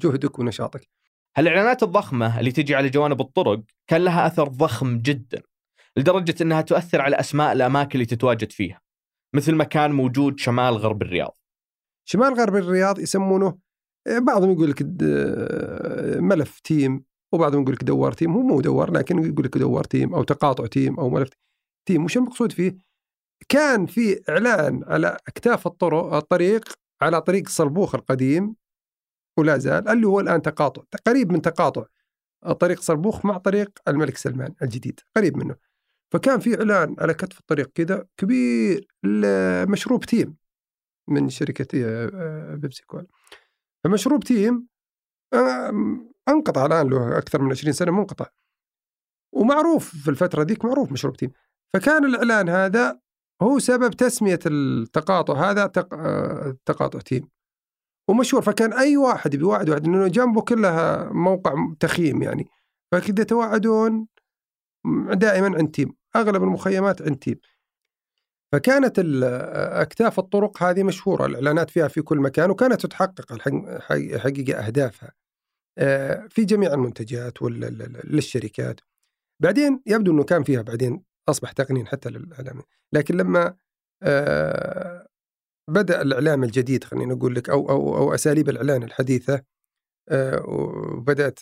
جهدك 0.03 0.39
ونشاطك. 0.39 0.89
هالإعلانات 1.37 1.83
الضخمة 1.83 2.41
اللي 2.41 2.53
تجي 2.53 2.75
على 2.75 2.89
جوانب 2.89 3.21
الطرق 3.21 3.63
كان 3.87 4.05
لها 4.05 4.27
أثر 4.27 4.49
ضخم 4.49 4.99
جدا 4.99 5.43
لدرجة 5.97 6.35
أنها 6.43 6.61
تؤثر 6.61 7.01
على 7.01 7.21
أسماء 7.21 7.53
الأماكن 7.53 7.93
اللي 7.95 8.07
تتواجد 8.07 8.53
فيها 8.53 8.81
مثل 9.35 9.55
مكان 9.55 9.93
موجود 9.93 10.39
شمال 10.39 10.77
غرب 10.77 11.03
الرياض. 11.03 11.39
شمال 12.05 12.35
غرب 12.35 12.57
الرياض 12.57 12.99
يسمونه 12.99 13.59
بعضهم 14.09 14.51
يقول 14.51 14.71
لك 14.71 14.83
ملف 16.23 16.61
تيم 16.61 17.05
وبعضهم 17.33 17.63
يقول 17.63 17.75
لك 17.75 17.85
دوار 17.85 18.13
تيم. 18.13 18.33
هو 18.33 18.41
مو 18.41 18.61
دوار 18.61 18.91
لكن 18.93 19.19
يقول 19.19 19.45
لك 19.45 19.59
دوار 19.59 19.85
تيم 19.85 20.15
أو 20.15 20.23
تقاطع 20.23 20.67
تيم 20.67 21.01
أو 21.01 21.11
ملف 21.11 21.31
تيم. 21.87 22.05
وش 22.05 22.17
المقصود 22.17 22.53
فيه؟ 22.53 22.77
كان 23.49 23.87
في 23.87 24.23
إعلان 24.29 24.85
على 24.85 25.17
أكتاف 25.29 25.67
الطرق 25.67 26.15
الطريق 26.15 26.65
على 27.03 27.21
طريق 27.21 27.49
صلبوخ 27.49 27.95
القديم 27.95 28.57
ولا 29.39 29.59
زال 29.59 29.89
اللي 29.89 30.07
هو 30.07 30.21
الآن 30.21 30.43
تقاطع 30.43 30.83
قريب 31.07 31.33
من 31.33 31.43
تقاطع 31.43 31.85
طريق 32.61 32.81
صلبوخ 32.81 33.27
مع 33.27 33.39
طريق 33.39 33.71
الملك 33.89 34.17
سلمان 34.17 34.55
الجديد 34.63 35.01
قريب 35.17 35.37
منه. 35.37 35.57
فكان 36.13 36.41
في 36.41 36.59
إعلان 36.59 36.97
على 36.99 37.15
كتف 37.15 37.41
الطريق 37.41 37.71
كذا 37.75 38.07
كبير 38.17 38.87
لمشروب 39.05 40.05
تيم 40.05 40.37
من 41.09 41.29
شركة 41.29 41.85
آه، 41.85 42.11
آه، 42.15 42.55
بيبسي 42.55 42.83
كولا 42.87 43.07
فمشروب 43.85 44.25
تيم 44.25 44.69
أنقطع 46.29 46.67
الآن 46.67 46.91
له 46.91 47.19
أكثر 47.19 47.43
من 47.43 47.51
20 47.51 47.73
سنة 47.73 47.93
منقطع. 47.93 48.27
ومعروف 49.35 49.97
في 49.97 50.11
الفترة 50.11 50.43
ذيك 50.43 50.65
معروف 50.65 50.93
مشروب 50.93 51.17
تيم. 51.17 51.31
فكان 51.75 52.05
الإعلان 52.05 52.49
هذا 52.49 53.01
هو 53.43 53.59
سبب 53.59 53.91
تسمية 53.91 54.39
التقاطع 54.47 55.51
هذا 55.51 55.73
آه، 55.93 56.57
تقاطع 56.65 56.99
تيم. 56.99 57.29
ومشهور 58.09 58.43
فكان 58.43 58.73
أي 58.73 58.97
واحد 58.97 59.37
بيوعد 59.37 59.71
واحد 59.71 59.87
انه 59.87 60.09
جنبه 60.09 60.43
كلها 60.43 61.13
موقع 61.13 61.75
تخييم 61.81 62.23
يعني. 62.23 62.49
فكذا 62.93 63.21
يتواعدون 63.21 64.07
دائما 65.13 65.59
عند 65.59 65.71
تيم 65.71 65.95
أغلب 66.17 66.43
المخيمات 66.43 67.03
عند 67.03 67.17
تيم. 67.17 67.41
فكانت 68.53 68.99
أكتاف 69.83 70.19
الطرق 70.19 70.63
هذه 70.63 70.83
مشهورة 70.83 71.27
الإعلانات 71.27 71.71
فيها 71.71 71.89
في 71.89 72.03
كل 72.03 72.19
مكان 72.19 72.51
وكانت 72.51 72.87
تحقق 72.87 73.39
حقيقة 74.19 74.67
أهدافها. 74.67 75.13
آه، 75.79 76.27
في 76.31 76.45
جميع 76.45 76.75
المنتجات 76.75 77.43
للشركات. 77.43 78.81
بعدين 79.43 79.83
يبدو 79.87 80.13
إنه 80.13 80.25
كان 80.25 80.43
فيها 80.43 80.63
بعدين 80.63 81.05
أصبح 81.29 81.53
تقنين 81.53 81.87
حتى 81.87 82.11
للإعلام. 82.11 82.63
لكن 82.93 83.17
لما 83.17 83.57
آه، 84.03 85.07
بدأ 85.71 86.03
الإعلام 86.03 86.45
الجديد 86.45 86.85
خلينا 86.85 87.15
نقول 87.15 87.35
لك 87.35 87.51
أو 87.51 87.71
أو 87.71 87.97
أو 87.97 88.15
أساليب 88.15 88.49
الإعلان 88.49 88.83
الحديثة 88.83 89.43
آه، 90.09 90.43
وبدأت 90.49 91.41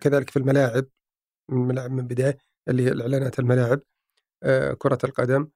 كذلك 0.00 0.30
في 0.30 0.38
الملاعب 0.38 0.86
الملاعب 1.52 1.90
من 1.90 2.06
بداية 2.06 2.38
اللي 2.68 2.82
هي 2.82 2.88
الاعلانات 2.88 3.38
الملاعب 3.38 3.80
كرة 4.78 4.98
القدم. 5.04 5.48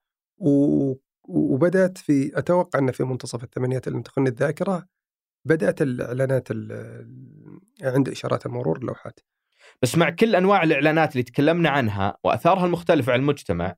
وبدأت 1.28 1.98
في 1.98 2.38
أتوقع 2.38 2.78
ان 2.78 2.92
في 2.92 3.04
منتصف 3.04 3.44
الثمانينات 3.44 3.88
اللي 3.88 4.02
تخني 4.02 4.28
الذاكرة 4.28 4.86
بدأت 5.44 5.82
الإعلانات 5.82 6.48
عند 7.82 8.08
إشارات 8.08 8.46
المرور 8.46 8.78
اللوحات. 8.78 9.20
بس 9.82 9.96
مع 9.96 10.10
كل 10.10 10.36
أنواع 10.36 10.62
الإعلانات 10.62 11.12
اللي 11.12 11.22
تكلمنا 11.22 11.70
عنها 11.70 12.16
وأثارها 12.24 12.66
المختلفه 12.66 13.12
على 13.12 13.20
المجتمع 13.20 13.74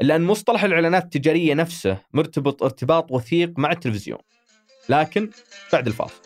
إلا 0.00 0.16
أن 0.16 0.22
مصطلح 0.22 0.64
الإعلانات 0.64 1.04
التجارية 1.04 1.54
نفسه 1.54 1.98
مرتبط 2.12 2.62
ارتباط 2.62 3.12
وثيق 3.12 3.58
مع 3.58 3.72
التلفزيون. 3.72 4.18
لكن 4.88 5.30
بعد 5.72 5.86
الفاصل. 5.86 6.20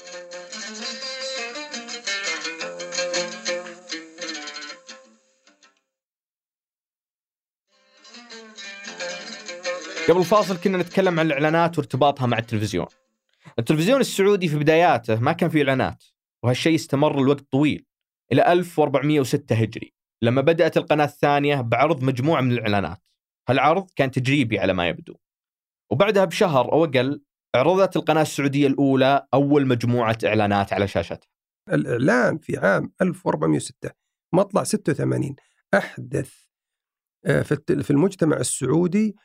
قبل 10.08 10.18
الفاصل 10.20 10.56
كنا 10.60 10.78
نتكلم 10.78 11.20
عن 11.20 11.26
الإعلانات 11.26 11.78
وارتباطها 11.78 12.26
مع 12.26 12.38
التلفزيون. 12.38 12.86
التلفزيون 13.58 14.00
السعودي 14.00 14.48
في 14.48 14.58
بداياته 14.58 15.20
ما 15.20 15.32
كان 15.32 15.50
فيه 15.50 15.58
إعلانات 15.58 16.04
وهالشيء 16.42 16.74
استمر 16.74 17.22
لوقت 17.22 17.40
طويل 17.40 17.86
إلى 18.32 18.52
1406 18.52 19.54
هجري 19.54 19.94
لما 20.22 20.40
بدأت 20.40 20.76
القناة 20.76 21.04
الثانية 21.04 21.60
بعرض 21.60 22.02
مجموعة 22.02 22.40
من 22.40 22.52
الإعلانات. 22.52 22.98
هالعرض 23.48 23.90
كان 23.96 24.10
تجريبي 24.10 24.58
على 24.58 24.72
ما 24.72 24.88
يبدو. 24.88 25.16
وبعدها 25.90 26.24
بشهر 26.24 26.72
أو 26.72 26.84
أقل 26.84 27.22
عرضت 27.54 27.96
القناة 27.96 28.22
السعودية 28.22 28.66
الأولى 28.66 29.26
أول 29.34 29.66
مجموعة 29.66 30.18
إعلانات 30.24 30.72
على 30.72 30.88
شاشتها. 30.88 31.28
الإعلان 31.72 32.38
في 32.38 32.58
عام 32.58 32.92
1406 33.02 33.90
مطلع 34.34 34.64
86 34.64 35.36
أحدث 35.74 36.32
آه، 37.26 37.42
في 37.42 37.90
المجتمع 37.90 38.36
السعودي 38.36 39.16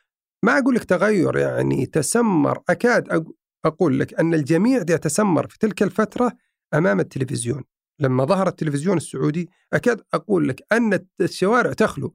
ما 0.43 0.57
أقول 0.57 0.75
لك 0.75 0.83
تغير 0.83 1.37
يعني 1.37 1.85
تسمر 1.85 2.63
أكاد 2.69 3.25
أقول 3.65 3.99
لك 3.99 4.19
أن 4.19 4.33
الجميع 4.33 4.77
يتسمر 4.77 5.47
في 5.47 5.59
تلك 5.59 5.83
الفترة 5.83 6.31
أمام 6.73 6.99
التلفزيون. 6.99 7.63
لما 7.99 8.25
ظهر 8.25 8.47
التلفزيون 8.47 8.97
السعودي 8.97 9.49
أكاد 9.73 10.03
أقول 10.13 10.49
لك 10.49 10.63
أن 10.71 11.07
الشوارع 11.21 11.73
تخلو. 11.73 12.13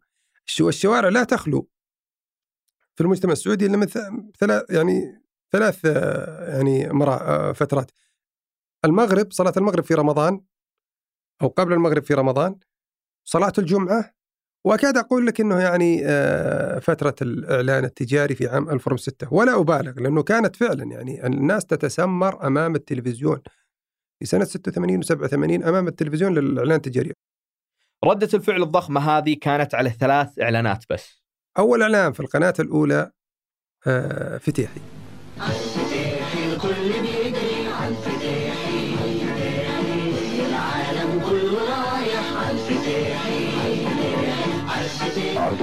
الشوارع 0.60 1.08
لا 1.08 1.24
تخلو. 1.24 1.68
في 2.94 3.00
المجتمع 3.02 3.32
السعودي 3.32 3.66
إلا 3.66 3.86
ثلاث 4.38 4.70
يعني 4.70 5.22
ثلاث 5.52 5.84
يعني 6.48 6.88
مرا 6.88 7.52
فترات. 7.52 7.90
المغرب 8.84 9.32
صلاة 9.32 9.52
المغرب 9.56 9.84
في 9.84 9.94
رمضان 9.94 10.40
أو 11.42 11.48
قبل 11.48 11.72
المغرب 11.72 12.02
في 12.02 12.14
رمضان 12.14 12.58
صلاة 13.24 13.52
الجمعة 13.58 14.14
وأكاد 14.64 14.96
أقول 14.96 15.26
لك 15.26 15.40
إنه 15.40 15.60
يعني 15.60 16.02
آه، 16.06 16.78
فترة 16.78 17.14
الإعلان 17.22 17.84
التجاري 17.84 18.34
في 18.34 18.48
عام 18.48 18.70
2006 18.70 19.34
ولا 19.34 19.60
أبالغ 19.60 20.00
لأنه 20.00 20.22
كانت 20.22 20.56
فعلا 20.56 20.84
يعني 20.84 21.26
الناس 21.26 21.66
تتسمر 21.66 22.46
أمام 22.46 22.74
التلفزيون 22.74 23.42
في 24.18 24.26
سنة 24.26 24.44
86 24.44 25.02
و87 25.02 25.66
أمام 25.66 25.88
التلفزيون 25.88 26.38
للإعلان 26.38 26.76
التجاري. 26.76 27.12
ردة 28.04 28.28
الفعل 28.34 28.62
الضخمة 28.62 29.00
هذه 29.00 29.36
كانت 29.40 29.74
على 29.74 29.90
ثلاث 29.90 30.38
إعلانات 30.40 30.84
بس. 30.90 31.22
أول 31.58 31.82
إعلان 31.82 32.12
في 32.12 32.20
القناة 32.20 32.54
الأولى 32.60 33.10
آه، 33.86 34.38
فتيحي. 34.38 34.80
عرض 35.38 37.01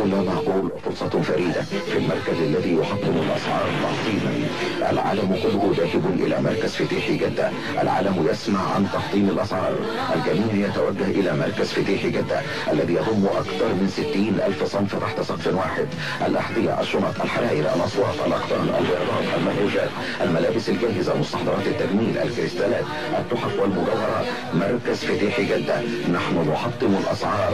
لا 0.09 0.21
معقول 0.21 0.71
فرصة 0.85 1.21
فريدة 1.21 1.61
في 1.61 1.97
المركز 1.97 2.37
الذي 2.41 2.77
يحطم 2.81 3.15
الأسعار 3.25 3.69
تعظيما 3.81 4.47
العالم 4.91 5.35
كله 5.43 5.73
ذاهب 5.77 6.05
إلى 6.19 6.41
مركز 6.41 6.75
فتيح 6.75 7.11
جدة. 7.11 7.51
العالم 7.81 8.27
يسمع 8.31 8.59
عن 8.75 8.87
تحطيم 8.93 9.29
الأسعار. 9.29 9.75
الجميع 10.15 10.67
يتوجه 10.67 11.07
إلى 11.19 11.33
مركز 11.33 11.67
فتيح 11.71 12.05
جدة 12.05 12.41
الذي 12.71 12.93
يضم 12.93 13.25
أكثر 13.25 13.67
من 13.79 13.87
ستين 13.97 14.39
ألف 14.45 14.63
صنف 14.63 14.95
تحت 14.95 15.21
سقف 15.21 15.47
واحد. 15.53 15.87
الأحذية 16.27 16.81
الشنط 16.81 17.21
الحرائر 17.21 17.59
الأصوات 17.75 18.15
الأقطار 18.27 18.59
البيضات 18.61 19.25
المنروجات 19.37 19.89
الملابس 20.21 20.69
الجاهزة 20.69 21.17
مستحضرات 21.17 21.67
التجميل 21.67 22.17
الكريستالات 22.17 22.85
التحف 23.19 23.59
والمجوهرات. 23.59 24.25
مركز 24.53 24.97
فتيح 24.97 25.41
جدة. 25.41 25.81
نحن 26.13 26.49
نحطم 26.51 26.95
الأسعار 27.03 27.53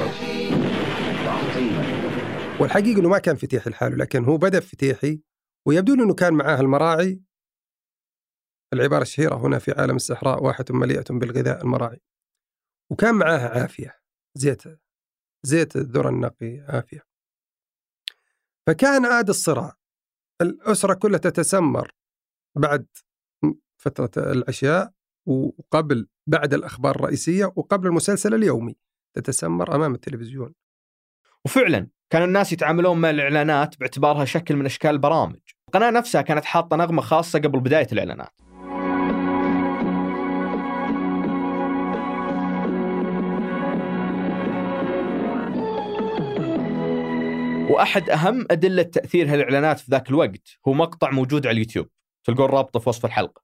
تعظيما 1.26 2.05
والحقيقة 2.62 3.00
أنه 3.00 3.10
ما 3.10 3.20
كان 3.20 3.36
فتيحي 3.36 3.70
لحاله 3.70 3.96
لكن 3.96 4.26
هو 4.26 4.38
بدأ 4.38 4.60
فتيحي 4.60 5.22
ويبدو 5.68 5.94
أنه 5.94 6.14
كان 6.14 6.34
معاه 6.34 6.62
المراعي. 6.62 7.22
العبارة 8.74 9.02
الشهيرة 9.02 9.36
هنا 9.36 9.60
في 9.60 9.72
عالم 9.72 9.96
الصحراء 9.96 10.44
واحة 10.44 10.66
مليئة 10.70 11.04
بالغذاء 11.10 11.62
المراعي. 11.62 12.02
وكان 12.92 13.16
معاها 13.16 13.62
عافية 13.62 14.00
زيت 14.36 14.64
زيت 15.44 15.76
الذرة 15.76 16.10
النقي 16.10 16.66
عافية. 16.70 17.06
فكان 18.68 19.06
عاد 19.06 19.30
الصراع. 19.30 19.78
الأسرة 20.42 20.94
كلها 20.94 21.20
تتسمر 21.20 21.92
بعد 22.58 22.88
فترة 23.78 24.32
العشاء 24.32 24.94
وقبل 25.26 26.08
بعد 26.28 26.54
الأخبار 26.54 26.96
الرئيسية 26.96 27.46
وقبل 27.46 27.88
المسلسل 27.88 28.34
اليومي. 28.34 28.76
تتسمر 29.14 29.76
أمام 29.76 29.94
التلفزيون. 29.94 30.56
وفعلا 31.46 31.88
كان 32.10 32.24
الناس 32.24 32.54
يتعاملون 32.54 32.98
مع 32.98 33.10
الإعلانات 33.10 33.80
باعتبارها 33.80 34.26
شكل 34.26 34.56
من 34.56 34.66
أشكال 34.66 34.92
البرامج. 34.92 35.40
القناة 35.68 35.90
نفسها 35.90 36.22
كانت 36.22 36.46
حاطة 36.46 36.78
نغمة 36.78 37.02
خاصة 37.02 37.40
قبل 37.40 37.60
بداية 37.60 37.88
الإعلانات. 37.92 38.42
وأحد 47.70 48.10
أهم 48.10 48.46
أدلة 48.52 48.84
تأثير 48.84 49.34
هالإعلانات 49.34 49.80
في 49.80 49.92
ذاك 49.92 50.10
الوقت 50.10 50.58
هو 50.68 50.74
مقطع 50.74 51.12
موجود 51.12 51.48
على 51.48 51.54
اليوتيوب. 51.54 51.88
تلقون 52.24 52.46
رابطه 52.50 52.80
في 52.80 52.90
وصف 52.90 53.06
الحلقة. 53.06 53.42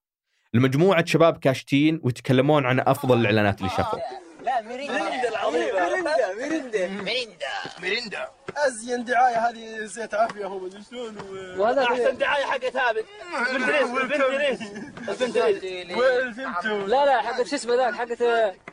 لمجموعه 0.54 1.06
شباب 1.06 1.38
كاشتين 1.38 2.00
ويتكلمون 2.04 2.66
عن 2.66 2.80
أفضل 2.80 3.20
الإعلانات 3.20 3.60
اللي 3.60 3.70
شافوها. 3.70 4.04
لا 4.46 4.62
ميريندا 4.62 5.30
العظيمة. 5.30 5.66
ميريندا. 5.66 6.34
ميريندا. 6.38 6.88
ميريندا. 6.88 7.48
ميريندا. 7.82 8.28
أزين 8.58 9.04
دعاية 9.04 9.50
هذه 9.50 9.86
زيت 9.86 10.14
عافيه 10.14 10.46
هو 10.46 10.60
مدري 10.60 10.82
شلون 10.90 11.18
وهذا 11.60 11.84
أحسن 11.84 12.18
دعاية 12.18 12.44
حق 12.46 12.58
ثابت 12.70 13.06
البنتريس 13.52 14.62
البنتريس 15.10 15.98
والفنتو 15.98 16.86
لا 16.86 17.06
لا 17.06 17.22
حق 17.22 17.44
شو 17.44 17.56
اسمه 17.56 17.76
ذاك؟ 17.76 17.94
حقت 17.94 18.24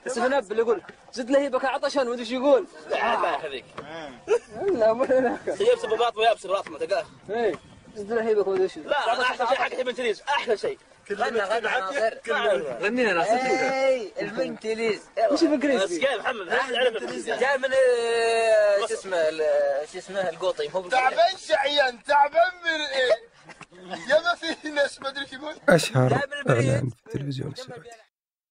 سفن 0.07 0.33
اب 0.33 0.51
اللي 0.53 0.63
يقول 0.63 0.83
زد 1.13 1.31
لهيبك 1.31 1.65
عطشان 1.65 2.07
ومدري 2.09 2.21
إيش 2.23 2.31
يقول. 2.31 2.67
الله 2.87 3.29
يحفظك 3.29 3.65
لا 4.73 4.93
مو 4.93 5.05
هناك 5.05 5.41
يبس 5.49 5.87
بباط 5.87 6.17
ويابس 6.17 6.47
براس 6.47 6.69
ما 6.69 6.79
تلقاه 6.79 7.05
إيه. 7.31 7.55
زد 7.97 8.13
لهيبك 8.13 8.47
ومدري 8.47 8.63
إيش 8.65 8.77
لا 8.79 8.99
أحلى 9.23 9.37
شيء 9.37 9.57
حق 9.57 9.75
البنتريس 9.79 10.23
أحلى 10.23 10.57
شيء. 10.57 10.79
غنى 11.13 11.39
غنى 11.41 11.61
ناصر 11.61 12.15
غنينا 12.83 13.13
ناس 13.13 13.29
اي 13.29 14.13
البنتليز 14.21 15.01
وش 15.33 15.45
بس 15.45 15.99
كيف 15.99 16.19
محمد 16.19 16.47
جاي 17.27 17.59
من 17.59 17.65
آه، 17.73 18.87
شو 18.89 18.95
اسمه 18.95 19.17
ال- 19.17 19.89
شو 19.93 19.99
اسمه 19.99 20.29
القوطي 20.29 20.71
هو 20.75 20.89
تعبان 20.89 21.37
شعيان 21.37 22.03
تعبان 22.03 22.53
من 22.65 22.81
إيه؟ 22.81 23.29
يا 24.11 24.21
ما 24.21 24.55
في 24.55 24.69
ناس 24.71 25.01
ما 25.01 25.09
أدري 25.09 25.27
يقول 25.33 25.55
أشهر. 25.69 26.15
إعلان 26.49 26.89
في 26.91 27.07
التلفزيون 27.07 27.53
السعودي. 27.53 27.89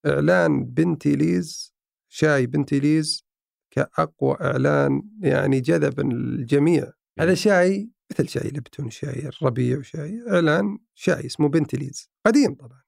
إعلان 0.05 0.63
بنتي 0.65 1.15
ليز 1.15 1.73
شاي 2.09 2.45
بنتي 2.45 2.79
ليز 2.79 3.25
كأقوى 3.71 4.37
إعلان 4.41 5.01
يعني 5.21 5.59
جذب 5.59 5.99
الجميع. 5.99 6.91
هذا 7.19 7.33
شاي 7.35 7.89
مثل 8.11 8.27
شاي 8.29 8.49
لبتون 8.49 8.89
شاي 8.89 9.27
الربيع 9.27 9.77
وشاي 9.77 10.23
اعلان 10.31 10.77
شاي 10.95 11.25
اسمه 11.25 11.49
بنتي 11.49 11.77
ليز 11.77 12.09
قديم 12.25 12.55
طبعا 12.55 12.81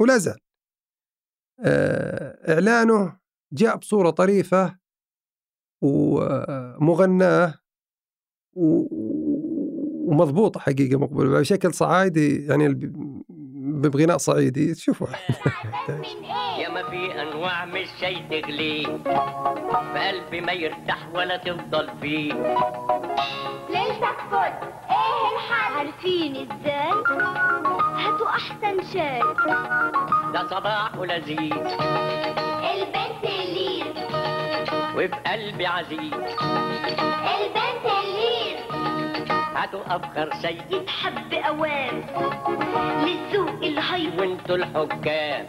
ولا 0.00 0.18
زال. 0.18 0.38
آه، 1.64 2.52
إعلانه 2.54 3.18
جاء 3.52 3.76
بصورة 3.76 4.10
طريفة 4.10 4.78
ومغناة 5.82 7.54
و- 8.54 8.86
ومضبوطة 10.10 10.60
حقيقة 10.60 10.98
مقبولة 10.98 11.40
بشكل 11.40 11.74
صعايدي 11.74 12.46
يعني 12.46 12.68
بغناء 13.82 14.16
صعيدي 14.16 14.74
شوفوا. 14.74 15.06
يا 16.62 16.68
ما 16.68 16.90
في 16.90 17.22
أنواع 17.22 17.64
من 17.64 17.76
الشي 17.76 18.14
تغلي 18.40 18.82
بقلبي 19.94 20.40
ما 20.40 20.52
يرتاح 20.52 21.08
ولا 21.14 21.36
تفضل 21.36 22.00
فيه. 22.00 22.32
فل 24.30 24.52
إيه 24.90 25.36
الحل؟ 25.36 25.76
عارفين 25.76 26.36
إزاي؟ 26.36 26.92
هاتوا 27.96 28.28
أحسن 28.28 28.82
شاي. 28.92 29.22
ده 30.32 30.46
صباح 30.50 30.94
لذيذ. 30.94 31.66
البنت 32.72 33.24
الليل. 33.24 33.94
وفي 34.94 35.16
قلبي 35.26 35.66
عزيز. 35.66 36.12
البنت 37.34 37.86
الليل. 38.04 38.56
هاتوا 39.56 39.96
أفخر 39.96 40.30
سيد 40.42 40.88
حب 40.88 41.32
أوام. 41.32 42.04
للذوق 43.04 43.62
الهيب 43.62 44.20
وانتوا 44.20 44.56
الحكام 44.56 45.46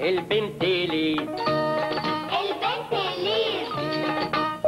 البنت 0.00 0.64
ليه 0.64 1.20
البنت 2.40 2.92
الليل. 2.92 3.66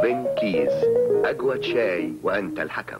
بنكيز. 0.03 0.88
أجود 1.29 1.61
شاي 1.63 2.13
وأنت 2.23 2.59
الحكم. 2.59 2.99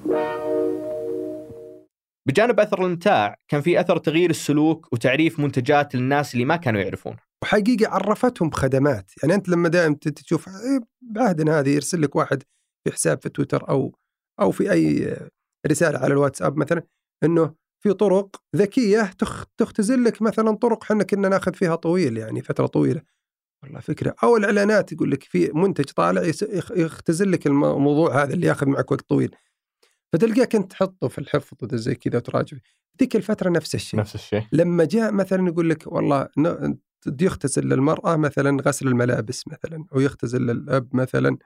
بجانب 2.28 2.60
أثر 2.60 2.80
الإمتاع 2.82 3.36
كان 3.48 3.62
في 3.62 3.80
أثر 3.80 3.98
تغيير 3.98 4.30
السلوك 4.30 4.94
وتعريف 4.94 5.40
منتجات 5.40 5.96
للناس 5.96 6.34
اللي 6.34 6.46
ما 6.46 6.56
كانوا 6.56 6.82
يعرفونها 6.82 7.20
وحقيقه 7.44 7.90
عرفتهم 7.90 8.50
بخدمات. 8.50 9.12
يعني 9.24 9.36
أنت 9.36 9.50
لما 9.50 9.70
دائما 9.70 9.96
تت- 10.02 10.20
تشوف 10.20 10.48
إيه، 10.48 10.80
بعهدنا 11.02 11.60
هذه 11.60 11.70
يرسل 11.70 12.02
لك 12.02 12.16
واحد 12.16 12.44
في 12.88 12.94
حساب 12.94 13.22
في 13.22 13.30
تويتر 13.30 13.70
أو 13.70 13.96
أو 14.42 14.52
في 14.52 14.72
أي 14.72 15.18
رسالة 15.68 16.00
على 16.00 16.14
الواتساب 16.14 16.58
مثلا 16.58 16.84
إنه 17.24 17.54
في 17.84 17.94
طرق 17.94 18.36
ذكية 18.56 19.02
تخ 19.18 19.46
تختزل 19.58 20.04
لك 20.04 20.22
مثلا 20.22 20.52
طرق 20.56 20.84
إحنا 20.84 21.04
كنا 21.04 21.30
ناخذ 21.30 21.54
فيها 21.54 21.76
طويل 21.76 22.18
يعني 22.18 22.42
فترة 22.42 22.66
طويلة. 22.66 23.02
والله 23.64 23.80
فكرة. 23.80 24.16
أو 24.24 24.38
الإعلانات 24.38 24.92
يقول 24.92 25.12
لك 25.12 25.24
في 25.24 25.52
منتج 25.54 25.86
طالع 25.86 26.22
يختزل 26.76 27.32
لك 27.32 27.48
الم- 27.48 27.66
الموضوع 27.66 28.24
هذا 28.24 28.34
اللي 28.34 28.48
ياخذ 28.48 28.68
معك 28.68 28.92
وقت 28.92 29.10
طويل. 29.10 29.36
فتلقاك 30.14 30.56
انت 30.56 30.72
تحطه 30.72 31.08
في 31.08 31.18
الحفظ 31.20 31.76
زي 31.76 31.96
كذا 31.96 32.18
وتراجع. 32.18 32.58
ذيك 33.00 33.16
الفترة 33.16 33.50
نفس 33.50 33.76
الشيء. 33.76 34.00
نفس 34.00 34.16
الشيء. 34.16 34.44
لما 34.52 34.86
جاء 34.86 35.12
مثلا 35.12 35.48
يقول 35.48 35.70
لك 35.70 35.84
والله 35.88 36.28
يختزل 37.22 37.66
للمرأة 37.70 38.16
مثلا 38.16 38.62
غسل 38.62 38.88
الملابس 38.88 39.48
مثلا 39.48 39.86
أو 39.96 40.00
يختزل 40.00 40.42
للأب 40.42 40.96
مثلا 40.96 41.38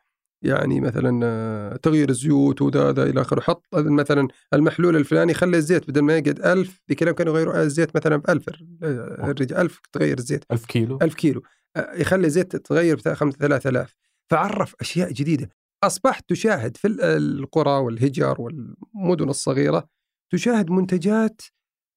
يعني 0.42 0.82
مثلا 0.82 1.20
آه، 1.24 1.76
تغيير 1.76 2.10
الزيوت 2.10 2.62
وذا 2.62 2.92
ذا 2.92 3.04
إلى 3.04 3.22
آخره. 3.22 3.42
حط 3.42 3.66
مثلا 3.76 4.28
المحلول 4.54 4.96
الفلاني 4.96 5.34
خلي 5.34 5.58
الزيت 5.58 5.88
بدل 5.90 6.02
ما 6.02 6.18
يقعد 6.18 6.40
ألف 6.46 6.82
بكلام 6.90 7.14
كانوا 7.16 7.34
يغيروا 7.34 7.62
الزيت 7.62 7.96
مثلا 7.96 8.18
بألف 8.18 8.50
الرجال 8.84 9.58
ألف 9.58 9.82
تغير 9.92 10.18
الزيت. 10.18 10.46
1000 10.52 10.66
كيلو. 10.66 11.00
ألف 11.02 11.14
كيلو. 11.14 11.40
آه، 11.40 11.62
يخلي 11.78 12.30
زيت 12.30 12.56
تغير 12.56 12.96
بتاع 12.96 13.14
خمسة 13.14 13.38
ثلاثة 13.38 13.70
آلاف. 13.70 13.96
فعرف 14.32 14.76
أشياء 14.82 15.12
جديدة. 15.12 15.50
أصبحت 15.84 16.30
تشاهد 16.30 16.78
في 16.78 16.88
ال- 16.88 17.02
القرى 17.02 17.72
والهجر 17.72 18.42
والمدن 18.42 19.30
الصغيرة 19.30 19.90
تشاهد 20.32 20.70
منتجات 20.72 21.42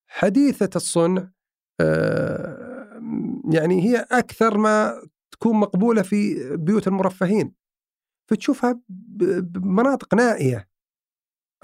حديثة 0.09 0.71
الصنع 0.77 1.31
آه، 1.81 3.01
يعني 3.53 3.83
هي 3.85 4.07
أكثر 4.11 4.59
ما 4.59 5.03
تكون 5.33 5.57
مقبولة 5.57 6.03
في 6.03 6.51
بيوت 6.57 6.89
المرفهين. 6.89 7.53
فتشوفها 8.31 8.81
بمناطق 8.89 10.15
نائية. 10.15 10.69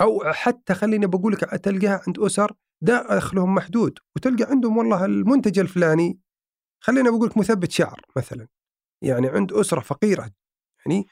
أو 0.00 0.20
حتى 0.32 0.74
خليني 0.74 1.06
بقول 1.06 1.32
لك 1.32 1.40
تلقاها 1.40 2.02
عند 2.06 2.18
أسر 2.18 2.52
دخلهم 2.82 3.54
محدود. 3.54 3.98
وتلقى 4.16 4.44
عندهم 4.50 4.76
والله 4.76 5.04
المنتج 5.04 5.58
الفلاني 5.58 6.18
خلينا 6.82 7.10
بقول 7.10 7.28
لك 7.28 7.36
مثبت 7.38 7.72
شعر 7.72 8.00
مثلا 8.16 8.48
يعني 9.02 9.28
عند 9.28 9.52
أسرة 9.52 9.80
فقيرة 9.80 10.30
يعني 10.86 11.06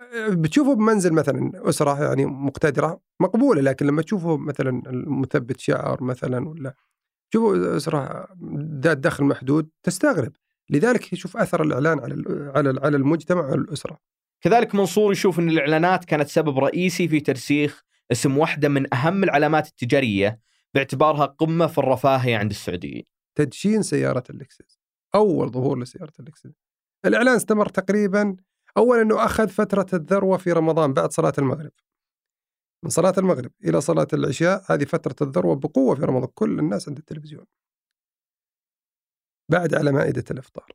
آه، 0.00 0.28
بتشوفه 0.28 0.74
بمنزل 0.74 1.12
مثلا 1.12 1.52
أسرة 1.68 2.04
يعني 2.04 2.26
مقتدرة 2.26 3.00
مقبولة 3.20 3.62
لكن 3.62 3.86
لما 3.86 4.02
تشوفه 4.02 4.36
مثلا 4.36 4.82
المثبت 4.86 5.60
شعر 5.60 6.02
مثلا 6.02 6.48
ولا 6.48 6.74
شوفوا 7.32 7.76
أسرة 7.76 8.28
ذات 8.80 8.98
دخل 8.98 9.24
محدود 9.24 9.68
تستغرب. 9.82 10.32
لذلك 10.70 11.12
يشوف 11.12 11.36
أثر 11.36 11.62
الإعلان 11.62 12.00
على 12.00 12.14
على 12.54 12.80
على 12.82 12.96
المجتمع 12.96 13.40
وعلى 13.40 13.60
الأسرة. 13.60 13.98
كذلك 14.40 14.74
منصور 14.74 15.12
يشوف 15.12 15.38
إن 15.38 15.48
الإعلانات 15.48 16.04
كانت 16.04 16.28
سبب 16.28 16.58
رئيسي 16.58 17.08
في 17.08 17.20
ترسيخ 17.20 17.82
اسم 18.12 18.38
واحدة 18.38 18.68
من 18.68 18.94
أهم 18.94 19.24
العلامات 19.24 19.68
التجارية 19.68 20.40
باعتبارها 20.74 21.26
قمة 21.26 21.66
في 21.66 21.78
الرفاهية 21.78 22.36
عند 22.36 22.50
السعوديين. 22.50 23.04
تدشين 23.34 23.82
سيارة 23.82 24.24
اللكسس 24.30 24.81
أول 25.14 25.50
ظهور 25.50 25.78
لسيارة 25.78 26.12
اللكسس 26.20 26.52
الإعلان 27.04 27.36
استمر 27.36 27.68
تقريبا 27.68 28.36
أول 28.76 28.98
أنه 28.98 29.24
أخذ 29.24 29.48
فترة 29.48 29.86
الذروة 29.92 30.38
في 30.38 30.52
رمضان 30.52 30.92
بعد 30.92 31.12
صلاة 31.12 31.32
المغرب. 31.38 31.72
من 32.84 32.90
صلاة 32.90 33.14
المغرب 33.18 33.52
إلى 33.64 33.80
صلاة 33.80 34.06
العشاء 34.12 34.64
هذه 34.72 34.84
فترة 34.84 35.26
الذروة 35.26 35.56
بقوة 35.56 35.94
في 35.94 36.02
رمضان 36.02 36.28
كل 36.34 36.58
الناس 36.58 36.88
عند 36.88 36.98
التلفزيون. 36.98 37.46
بعد 39.50 39.74
على 39.74 39.92
مائدة 39.92 40.24
الإفطار. 40.30 40.72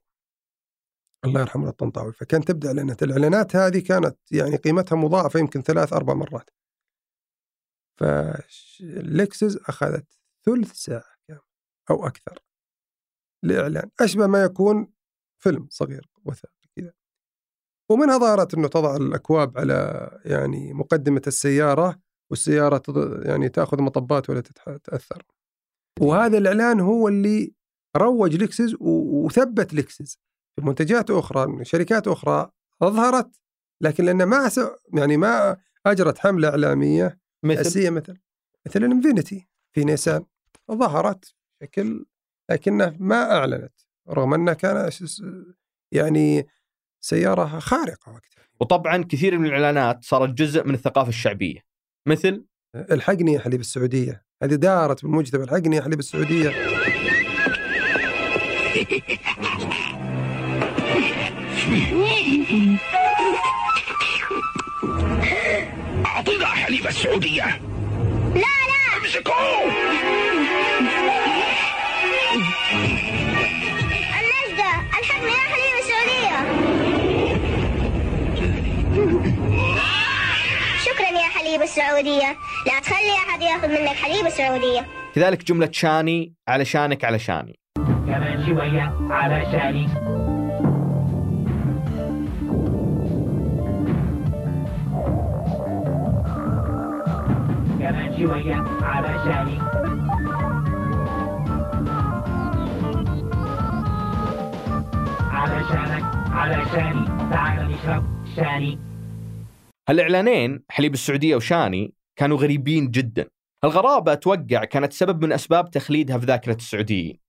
الله 1.25 1.41
يرحمه 1.41 1.69
الطنطاوي 1.69 2.13
فكان 2.13 2.41
تبدأ 2.45 2.67
إعلانات 2.67 3.03
الإعلانات 3.03 3.55
هذه 3.55 3.79
كانت 3.79 4.17
يعني 4.31 4.55
قيمتها 4.55 4.95
مضاعفة 4.95 5.39
يمكن 5.39 5.61
ثلاث 5.61 5.93
أربع 5.93 6.13
مرات. 6.13 6.49
فاللكسس 7.99 9.57
أخذت 9.57 10.07
ثلث 10.45 10.71
ساعة 10.73 11.15
كاملة 11.27 11.43
أو 11.89 12.07
أكثر. 12.07 12.46
لإعلان. 13.43 13.89
أشبه 13.99 14.27
ما 14.27 14.43
يكون 14.43 14.87
فيلم 15.39 15.67
صغير 15.69 16.09
وثائقي 16.25 16.69
كذا 16.75 16.93
ومنها 17.89 18.17
ظهرت 18.17 18.53
أنه 18.53 18.67
تضع 18.67 18.95
الأكواب 18.95 19.57
على 19.57 20.09
يعني 20.25 20.73
مقدمة 20.73 21.21
السيارة 21.27 21.99
والسيارة 22.29 22.83
يعني 23.25 23.49
تأخذ 23.49 23.81
مطبات 23.81 24.29
ولا 24.29 24.41
تتأثر. 24.41 25.23
وهذا 25.99 26.37
الإعلان 26.37 26.79
هو 26.79 27.07
اللي 27.07 27.53
روج 27.97 28.35
لكسس 28.35 28.75
وثبت 28.79 29.73
لكسس 29.73 30.19
في 30.55 30.65
منتجات 30.65 31.11
أخرى 31.11 31.47
من 31.47 31.63
شركات 31.63 32.07
أخرى 32.07 32.51
أظهرت 32.81 33.41
لكن 33.81 34.05
لأنها 34.05 34.25
ما 34.25 34.51
يعني 34.93 35.17
ما 35.17 35.57
أجرت 35.85 36.17
حملة 36.17 36.49
إعلامية 36.49 37.19
مثل؟ 37.43 37.91
مثل 37.91 38.17
مثل 38.67 38.83
الانفينيتي 38.83 39.47
في 39.75 39.83
نيسان 39.83 40.25
ظهرت 40.71 41.35
بشكل 41.61 42.05
لكنها 42.49 42.95
ما 42.99 43.31
أعلنت 43.31 43.73
رغم 44.09 44.33
أنها 44.33 44.53
كان 44.53 44.89
يعني 45.91 46.47
سيارة 47.01 47.59
خارقة 47.59 48.11
وقتها. 48.11 48.47
وطبعا 48.59 49.03
كثير 49.03 49.37
من 49.37 49.45
الإعلانات 49.45 50.03
صارت 50.03 50.29
جزء 50.29 50.67
من 50.67 50.73
الثقافة 50.73 51.09
الشعبية. 51.09 51.59
مثل؟ 52.07 52.45
الحقني 52.75 53.33
يا 53.33 53.39
حليب 53.39 53.59
السعودية. 53.59 54.23
هذه 54.43 54.55
دارت 54.55 55.03
بالمجتمع 55.03 55.43
الحقني 55.43 55.75
يا 55.75 55.81
حليب 55.81 55.99
السعودية. 55.99 56.51
حليب 66.67 66.87
السعودية. 66.87 67.61
لا 68.35 68.41
لا. 68.41 68.97
امسكوه. 68.97 69.96
حليب 81.47 81.61
السعودية. 81.61 82.37
لا 82.65 82.79
تخلي 82.79 83.15
أحد 83.29 83.41
يأخذ 83.41 83.67
منك 83.67 83.95
حليب 83.95 84.25
السعودية. 84.25 84.85
كذلك 85.15 85.43
جملة 85.43 85.69
شاني 85.71 86.33
علشانك 86.47 87.05
علشاني 87.05 87.59
كمان 87.77 88.45
شوية 88.45 88.93
علشاني 89.09 89.87
كمان 97.79 98.17
شوية 98.17 98.55
علشاني 98.81 99.59
علشانك 105.31 106.03
علشاني 106.31 107.29
تعال 107.31 107.71
نشرب 107.71 108.03
شاني. 108.35 108.86
هالإعلانين 109.89 110.63
حليب 110.69 110.93
السعودية 110.93 111.35
وشاني 111.35 111.93
كانوا 112.15 112.37
غريبين 112.37 112.91
جدا. 112.91 113.29
الغرابة 113.63 114.13
أتوقع 114.13 114.63
كانت 114.63 114.93
سبب 114.93 115.23
من 115.25 115.31
أسباب 115.33 115.71
تخليدها 115.71 116.17
في 116.17 116.25
ذاكرة 116.25 116.55
السعوديين. 116.55 117.19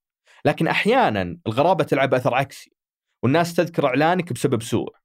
لكن 0.45 0.67
أحيانا 0.67 1.37
الغرابة 1.47 1.83
تلعب 1.83 2.13
أثر 2.13 2.35
عكسي 2.35 2.71
والناس 3.23 3.53
تذكر 3.53 3.87
إعلانك 3.87 4.33
بسبب 4.33 4.61
سوء. 4.61 4.95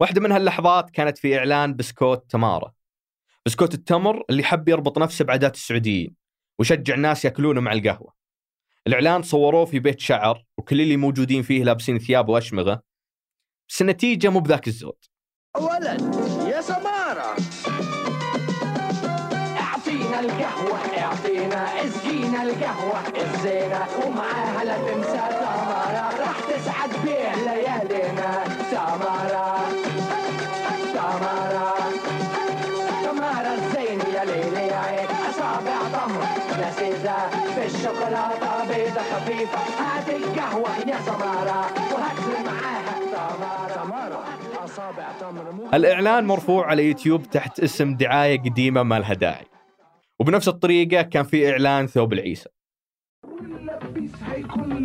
واحدة 0.00 0.20
من 0.20 0.32
هاللحظات 0.32 0.90
كانت 0.90 1.18
في 1.18 1.38
إعلان 1.38 1.76
بسكوت 1.76 2.30
تمارا. 2.30 2.72
بسكوت 3.46 3.74
التمر 3.74 4.24
اللي 4.30 4.44
حب 4.44 4.68
يربط 4.68 4.98
نفسه 4.98 5.24
بعادات 5.24 5.54
السعوديين 5.54 6.14
ويشجع 6.58 6.94
الناس 6.94 7.24
يأكلونه 7.24 7.60
مع 7.60 7.72
القهوة. 7.72 8.12
الإعلان 8.86 9.22
صوروه 9.22 9.64
في 9.64 9.78
بيت 9.78 10.00
شعر 10.00 10.44
وكل 10.58 10.80
اللي 10.80 10.96
موجودين 10.96 11.42
فيه 11.42 11.64
لابسين 11.64 11.98
ثياب 11.98 12.28
وأشمغة. 12.28 12.82
بس 13.68 13.82
النتيجة 13.82 14.28
مو 14.28 14.40
بذاك 14.40 14.68
الزود. 14.68 15.04
اولا 15.56 15.92
يا 16.50 16.60
سماره 16.60 16.93
القهوة 22.64 23.00
الزينة 23.24 23.86
ومعاها 24.06 24.64
لا 24.64 24.76
تنسى 24.76 25.22
تمارا 25.40 26.08
راح 26.20 26.40
تسعد 26.40 26.90
بيه 27.04 27.34
ليالينا 27.44 28.44
تمارا 28.70 29.58
تمارا 30.94 31.74
تمارا 33.02 33.54
الزين 33.54 34.00
يا 34.14 34.24
ليلي 34.24 34.74
عين 34.74 35.08
اصابع 35.30 35.78
تمر 35.92 36.24
لذيذة 36.58 37.28
في 37.54 37.66
الشوكولاتة 37.66 38.64
بيضة 38.68 39.00
خفيفة 39.00 39.58
هات 39.78 40.08
القهوة 40.08 40.70
يا 40.86 40.98
سمارة 41.06 41.66
وهات 41.92 42.46
معاها 42.46 42.94
تمر 45.20 45.52
مو 45.52 45.68
الإعلان 45.74 46.24
مرفوع 46.24 46.66
على 46.66 46.84
يوتيوب 46.88 47.22
تحت 47.22 47.60
اسم 47.60 47.94
دعاية 47.96 48.38
قديمة 48.40 48.82
ما 48.82 48.98
لها 48.98 49.14
داعي 49.14 49.53
وبنفس 50.20 50.48
الطريقة 50.48 51.02
كان 51.02 51.24
في 51.24 51.50
إعلان 51.50 51.86
ثوب 51.86 52.12
العيسى. 52.12 52.48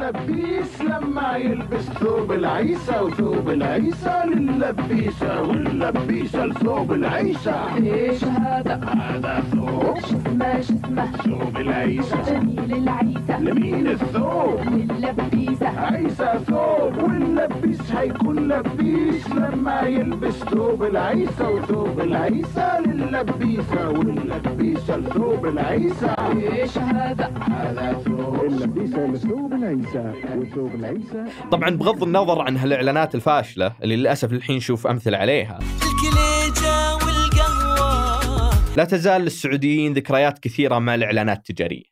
اللبيس 0.01 0.69
هيكون 0.79 0.79
لبيس 0.79 0.81
لما 0.81 1.35
يلبس 1.35 1.85
ثوب 1.99 2.31
العيسى 2.31 2.99
وثوب 2.99 3.49
العيسى 3.49 4.23
للبيسة 4.25 5.41
واللبيسة 5.41 6.45
لثوب 6.45 6.91
العيسى. 6.91 7.55
إيش 7.75 8.23
هذا؟ 8.23 8.75
هذا 8.75 9.43
ثوب 9.51 9.99
شسمة 9.99 10.61
شسمة 10.61 11.05
ثوب 11.11 11.57
العيسى. 11.57 12.15
جميل 12.27 12.73
العيسى. 12.73 13.33
لمين 13.39 13.87
الثوب. 13.87 14.59
للبيسة 14.69 15.69
عيسى 15.79 16.39
ثوب. 16.47 17.03
واللبيس 17.03 17.91
هيكون 17.91 18.47
لبيس 18.47 19.29
لما 19.29 19.81
يلبس 19.81 20.33
ثوب 20.33 20.83
العيسى 20.83 21.43
وثوب 21.43 21.99
العيسى 21.99 22.69
للبيسة 22.85 23.89
واللبيسة 23.89 24.97
لثوب 24.97 25.45
العيسى. 25.45 26.15
إيش 26.31 26.77
هذا؟ 26.77 27.31
هذا 27.51 27.93
ثوب. 28.05 28.43
اللبيسة 28.43 29.05
لثوب 29.07 29.53
العيسى. 29.53 29.88
وثوب 29.97 30.75
العيسى 30.75 31.25
طبعا 31.51 31.69
بغض 31.69 32.03
النظر 32.03 32.41
عن 32.41 32.57
هالإعلانات 32.57 33.15
الفاشلة 33.15 33.75
اللي 33.83 33.95
للأسف 33.95 34.33
الحين 34.33 34.57
نشوف 34.57 34.87
أمثلة 34.87 35.17
عليها. 35.17 35.59
الكليجة 35.59 36.93
والقهوة. 36.95 38.75
لا 38.77 38.85
تزال 38.85 39.21
للسعوديين 39.21 39.93
ذكريات 39.93 40.39
كثيرة 40.39 40.79
مع 40.79 40.95
الإعلانات 40.95 41.37
التجارية. 41.37 41.83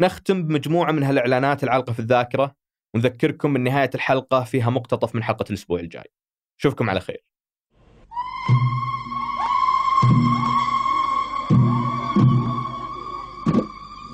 نختم 0.00 0.42
بمجموعة 0.42 0.92
من 0.92 1.02
هالإعلانات 1.02 1.64
العالقة 1.64 1.92
في 1.92 2.00
الذاكرة. 2.00 2.54
ونذكركم 2.94 3.50
من 3.50 3.64
نهاية 3.64 3.90
الحلقة 3.94 4.44
فيها 4.44 4.70
مقتطف 4.70 5.14
من 5.14 5.22
حلقة 5.22 5.44
الأسبوع 5.50 5.80
الجاي. 5.80 6.12
أشوفكم 6.60 6.90
على 6.90 7.00
خير. 7.00 7.24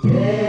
مزارة 0.04 0.41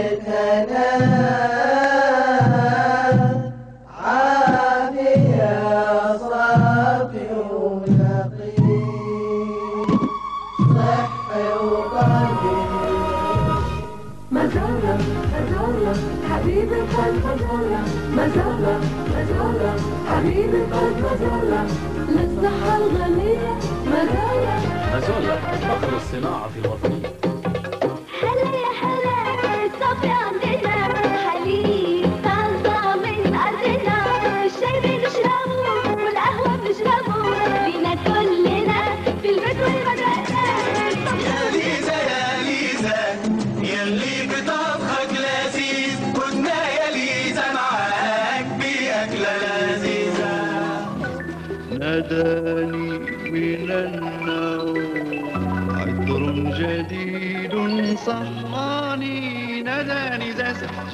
أزولا 25.24 25.36
فخر 25.56 25.96
الصناعة 25.96 26.50
الوطنية. 26.64 27.23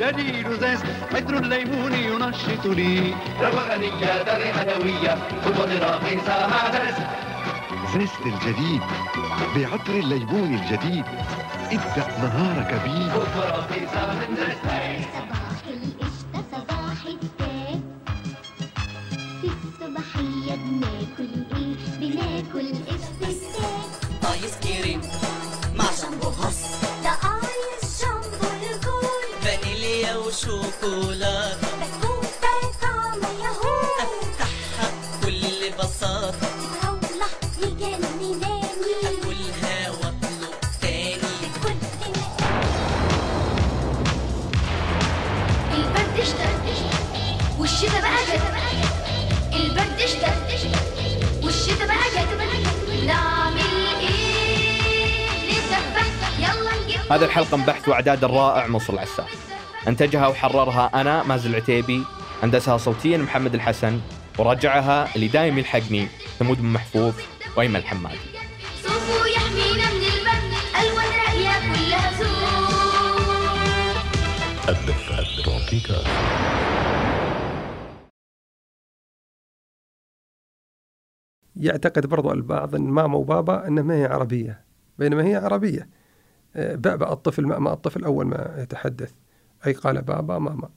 زاز 0.01 0.15
جديد 0.15 0.49
زاز 0.61 0.79
عطر 1.15 1.37
الليمون 1.39 1.93
ينشطني 1.93 3.15
روغني 3.41 3.87
يا 4.03 4.23
در 4.23 4.53
حلوية 4.53 5.19
وخد 5.47 5.71
رخيصة 5.71 6.47
مع 6.47 6.69
درس. 6.69 6.95
زيست 7.95 8.21
الجديد 8.27 8.83
بعطر 9.57 9.93
الليمون 9.93 10.55
الجديد 10.55 11.05
ابدأ 11.73 12.07
نهارك 12.19 12.83
بيه 12.85 13.13
خد 13.13 13.59
رخيصة 13.59 14.13
من 14.15 14.35
درس. 14.37 14.57
صباح 14.63 15.65
القشطة 15.69 16.43
صباح 16.53 17.01
التاج 17.07 17.81
في 19.41 19.49
الصباحية 19.69 20.55
بناكل 20.57 21.31
إيه 21.57 21.77
بناكل 22.01 22.69
قشطة 22.89 23.29
التاج 23.29 24.33
آيس 24.33 24.57
كريم 24.57 25.01
مع 25.79 25.85
شامبو 26.01 26.29
هص 26.29 26.81
kular 30.81 31.70
هذه 57.11 57.25
الحلقة 57.25 57.57
من 57.57 57.64
بحث 57.64 57.88
وإعداد 57.88 58.25
الرائع 58.25 58.66
منصور 58.66 58.96
العساف 58.96 59.51
أنتجها 59.88 60.29
وحررها 60.29 61.01
أنا 61.01 61.23
مازن 61.23 61.51
العتيبي 61.51 62.05
هندسها 62.42 62.77
صوتيا 62.77 63.18
محمد 63.18 63.55
الحسن 63.55 64.01
وراجعها 64.38 65.14
اللي 65.16 65.29
دايم 65.29 65.59
يلحقني 65.59 66.07
ثمود 66.38 66.59
بن 66.59 66.66
محفوظ 66.66 67.14
وأيمن 67.57 67.77
الحمادي. 67.77 68.18
يعتقد 81.57 82.07
برضو 82.07 82.33
البعض 82.33 82.75
إن 82.75 82.83
ماما 82.83 83.16
وبابا 83.16 83.68
انها 83.68 83.83
ما 83.83 83.94
هي 83.94 84.05
عربية 84.05 84.64
بينما 84.99 85.25
هي 85.25 85.35
عربية. 85.35 86.00
بأبأ 86.55 87.13
الطفل 87.13 87.47
مأمأ 87.47 87.73
الطفل 87.73 88.05
أول 88.05 88.27
ما 88.27 88.55
يتحدث. 88.59 89.13
أي 89.67 89.73
قال 89.73 90.03
بابا 90.03 90.39
ماما. 90.39 90.69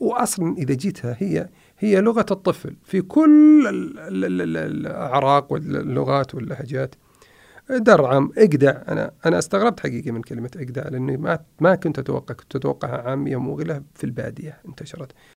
واصلا 0.00 0.56
إذا 0.56 0.74
جيتها 0.74 1.16
هي 1.18 1.48
هي 1.78 2.00
لغة 2.00 2.26
الطفل. 2.30 2.76
في 2.84 3.02
كل 3.02 3.66
ال- 3.68 3.98
ال- 3.98 4.24
ال- 4.24 4.40
ال- 4.42 4.56
الأعراق 4.56 5.52
واللغات 5.52 6.34
واللهجات. 6.34 6.94
درعم 7.70 8.32
اقدع. 8.38 8.82
أنا 8.88 9.10
أنا 9.26 9.38
استغربت 9.38 9.80
حقيقه 9.80 10.10
من 10.10 10.22
كلمة 10.22 10.50
اقدع 10.56 10.88
لأني 10.88 11.16
ما 11.16 11.38
ما 11.60 11.74
كنت 11.74 11.98
أتوقع 11.98 12.34
كنت 12.34 12.56
أتوقعها 12.56 13.10
عامية 13.10 13.40
مغله 13.40 13.82
في 13.94 14.04
البادية 14.04 14.58
انتشرت. 14.68 15.12